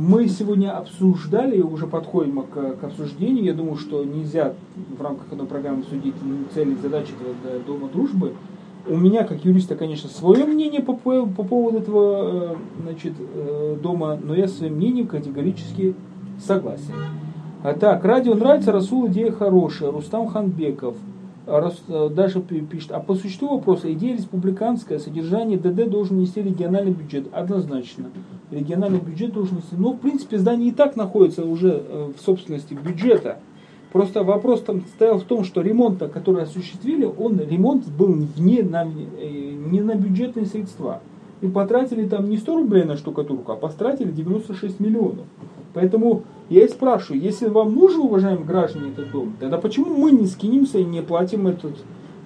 Мы 0.00 0.28
сегодня 0.28 0.78
обсуждали, 0.78 1.60
уже 1.60 1.88
подходим 1.88 2.42
к, 2.42 2.76
к 2.76 2.84
обсуждению, 2.84 3.42
я 3.42 3.52
думаю, 3.52 3.76
что 3.76 4.04
нельзя 4.04 4.52
в 4.96 5.02
рамках 5.02 5.26
одной 5.32 5.48
программы 5.48 5.82
судить 5.90 6.14
цели 6.54 6.74
и 6.74 6.76
задачи 6.76 7.10
этого 7.20 7.58
Дома 7.66 7.88
дружбы. 7.88 8.34
У 8.86 8.96
меня, 8.96 9.24
как 9.24 9.44
юриста, 9.44 9.74
конечно, 9.74 10.08
свое 10.08 10.44
мнение 10.44 10.82
по, 10.82 10.92
по 10.92 11.42
поводу 11.42 11.78
этого 11.78 12.52
э, 12.52 12.56
значит, 12.84 13.14
э, 13.18 13.76
дома, 13.82 14.16
но 14.22 14.36
я 14.36 14.46
своим 14.46 14.74
мнением 14.74 15.08
категорически 15.08 15.96
согласен. 16.38 16.94
А 17.64 17.74
так, 17.74 18.04
радио 18.04 18.34
нравится, 18.34 18.70
Расул 18.70 19.08
идея 19.08 19.32
хорошая, 19.32 19.90
Рустам 19.90 20.28
Ханбеков. 20.28 20.94
Э, 21.48 22.10
Даша 22.10 22.40
пишет, 22.40 22.92
а 22.92 23.00
по 23.00 23.14
существу 23.14 23.48
вопроса, 23.48 23.90
идея 23.94 24.14
республиканская, 24.14 24.98
содержание 24.98 25.58
ДД 25.58 25.88
должен 25.88 26.18
нести 26.18 26.42
региональный 26.42 26.92
бюджет, 26.92 27.26
однозначно. 27.32 28.10
Региональный 28.50 29.00
бюджет 29.00 29.32
должен 29.32 29.56
нести, 29.56 29.74
но 29.76 29.92
в 29.92 29.98
принципе 29.98 30.36
здание 30.36 30.68
и 30.68 30.72
так 30.72 30.94
находится 30.94 31.46
уже 31.46 31.82
э, 31.88 32.12
в 32.16 32.20
собственности 32.20 32.74
бюджета. 32.74 33.38
Просто 33.92 34.22
вопрос 34.24 34.60
там 34.60 34.82
стоял 34.94 35.18
в 35.18 35.24
том, 35.24 35.44
что 35.44 35.62
ремонт, 35.62 36.00
который 36.12 36.42
осуществили, 36.42 37.06
он 37.06 37.40
ремонт 37.40 37.88
был 37.88 38.14
не 38.36 38.60
на, 38.60 38.84
э, 38.84 39.28
не 39.28 39.80
на 39.80 39.94
бюджетные 39.94 40.44
средства. 40.44 41.00
И 41.40 41.48
потратили 41.48 42.06
там 42.06 42.28
не 42.28 42.36
100 42.36 42.56
рублей 42.56 42.84
на 42.84 42.98
штукатурку, 42.98 43.52
а 43.52 43.56
потратили 43.56 44.10
96 44.10 44.80
миллионов. 44.80 45.24
Поэтому 45.72 46.24
я 46.48 46.64
и 46.64 46.68
спрашиваю, 46.68 47.20
если 47.20 47.48
вам 47.48 47.74
нужен, 47.74 48.00
уважаемые 48.00 48.46
граждане, 48.46 48.90
этот 48.90 49.10
дом, 49.10 49.34
тогда 49.38 49.58
почему 49.58 49.96
мы 49.96 50.10
не 50.12 50.26
скинемся 50.26 50.78
и 50.78 50.84
не 50.84 51.02
платим 51.02 51.46
этот, 51.46 51.76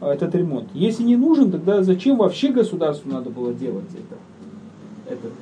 этот 0.00 0.34
ремонт? 0.34 0.68
Если 0.74 1.02
не 1.02 1.16
нужен, 1.16 1.50
тогда 1.50 1.82
зачем 1.82 2.18
вообще 2.18 2.52
государству 2.52 3.10
надо 3.10 3.30
было 3.30 3.52
делать 3.52 3.90
это? 3.92 5.14
Этот, 5.14 5.32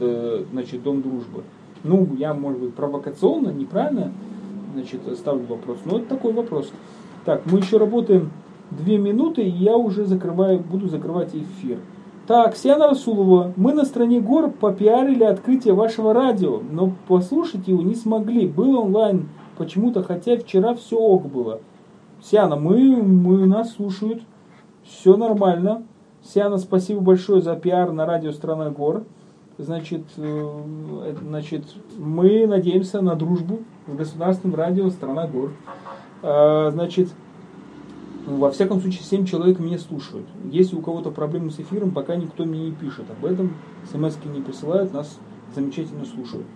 э, 0.00 0.44
значит, 0.52 0.82
дом 0.82 1.02
дружбы. 1.02 1.42
Ну, 1.82 2.08
я, 2.18 2.32
может 2.32 2.60
быть, 2.60 2.74
провокационно, 2.74 3.50
неправильно, 3.50 4.12
значит, 4.74 5.00
ставлю 5.16 5.46
вопрос. 5.46 5.78
Но 5.84 5.98
это 5.98 6.06
такой 6.06 6.32
вопрос. 6.32 6.70
Так, 7.24 7.42
мы 7.46 7.58
еще 7.58 7.78
работаем 7.78 8.30
две 8.70 8.98
минуты, 8.98 9.42
и 9.42 9.50
я 9.50 9.76
уже 9.76 10.04
закрываю, 10.04 10.60
буду 10.60 10.88
закрывать 10.88 11.34
эфир. 11.34 11.78
Так, 12.30 12.56
Сиана 12.56 12.86
Расулова, 12.86 13.52
мы 13.56 13.72
на 13.72 13.84
стране 13.84 14.20
гор 14.20 14.52
попиарили 14.52 15.24
открытие 15.24 15.74
вашего 15.74 16.14
радио, 16.14 16.60
но 16.60 16.92
послушать 17.08 17.66
его 17.66 17.82
не 17.82 17.96
смогли. 17.96 18.46
Было 18.46 18.82
онлайн 18.82 19.28
почему-то, 19.58 20.04
хотя 20.04 20.36
вчера 20.36 20.76
все 20.76 20.96
ок 20.96 21.26
было. 21.26 21.58
Сиана, 22.22 22.54
мы, 22.54 23.02
мы 23.02 23.46
нас 23.46 23.72
слушают, 23.72 24.22
все 24.84 25.16
нормально. 25.16 25.82
Сиана, 26.22 26.58
спасибо 26.58 27.00
большое 27.00 27.42
за 27.42 27.56
пиар 27.56 27.90
на 27.90 28.06
радио 28.06 28.30
«Страна 28.30 28.70
гор». 28.70 29.02
Значит, 29.58 30.02
э, 30.16 31.14
значит, 31.22 31.64
мы 31.98 32.46
надеемся 32.46 33.00
на 33.00 33.16
дружбу 33.16 33.58
с 33.88 33.96
государственным 33.96 34.54
радио 34.54 34.88
«Страна 34.90 35.26
гор». 35.26 35.50
А, 36.22 36.70
значит, 36.70 37.08
во 38.36 38.50
всяком 38.50 38.80
случае, 38.80 39.02
7 39.02 39.24
человек 39.24 39.58
меня 39.58 39.78
слушают. 39.78 40.26
Если 40.50 40.76
у 40.76 40.80
кого-то 40.80 41.10
проблемы 41.10 41.50
с 41.50 41.58
эфиром, 41.58 41.90
пока 41.90 42.16
никто 42.16 42.44
мне 42.44 42.66
не 42.66 42.72
пишет 42.72 43.06
об 43.10 43.24
этом, 43.24 43.54
смс 43.90 44.16
не 44.24 44.40
присылают, 44.40 44.92
нас 44.92 45.18
замечательно 45.54 46.04
слушают. 46.04 46.46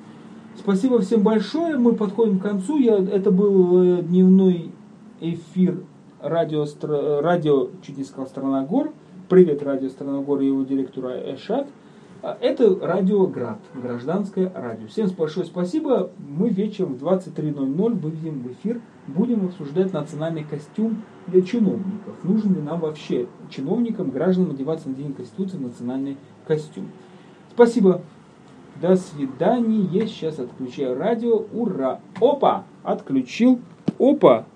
Спасибо 0.57 1.01
всем 1.01 1.23
большое, 1.23 1.77
мы 1.77 1.95
подходим 1.95 2.39
к 2.39 2.43
концу. 2.43 2.79
Я, 2.79 2.97
это 2.97 3.31
был 3.31 3.83
э, 3.83 4.03
дневной 4.03 4.73
эфир 5.21 5.83
радио, 6.21 6.67
радио 7.21 7.71
чуть 7.83 7.99
не 7.99 8.05
сказал, 8.05 8.27
«Страна 8.27 8.65
гор». 8.65 8.93
Привет, 9.29 9.63
радио 9.63 9.89
«Страна 9.89 10.21
гор» 10.21 10.41
и 10.41 10.47
его 10.47 10.63
директору 10.63 11.09
Эшат. 11.09 11.69
А, 12.27 12.39
это 12.41 12.75
радио 12.81 13.27
Град, 13.27 13.59
гражданское 13.75 14.51
радио. 14.55 14.87
Всем 14.87 15.11
большое 15.11 15.45
спасибо. 15.45 16.11
Мы 16.19 16.49
вечером 16.49 16.95
в 16.95 17.05
23.00 17.05 18.01
выведем 18.01 18.41
в 18.41 18.51
эфир, 18.51 18.81
будем 19.07 19.45
обсуждать 19.45 19.93
национальный 19.93 20.43
костюм 20.43 21.03
для 21.27 21.43
чиновников. 21.43 22.15
Нужен 22.23 22.55
ли 22.55 22.63
нам 22.63 22.81
вообще 22.81 23.27
чиновникам, 23.51 24.09
гражданам 24.09 24.53
одеваться 24.53 24.89
на 24.89 24.95
День 24.95 25.13
Конституции 25.13 25.59
национальный 25.59 26.17
костюм. 26.47 26.89
Спасибо. 27.53 28.01
До 28.81 28.97
свидания. 28.97 30.07
Сейчас 30.07 30.39
отключаю 30.39 30.99
радио. 30.99 31.45
Ура. 31.53 32.01
Опа! 32.23 32.65
Отключил. 32.85 33.61
Опа! 33.99 34.47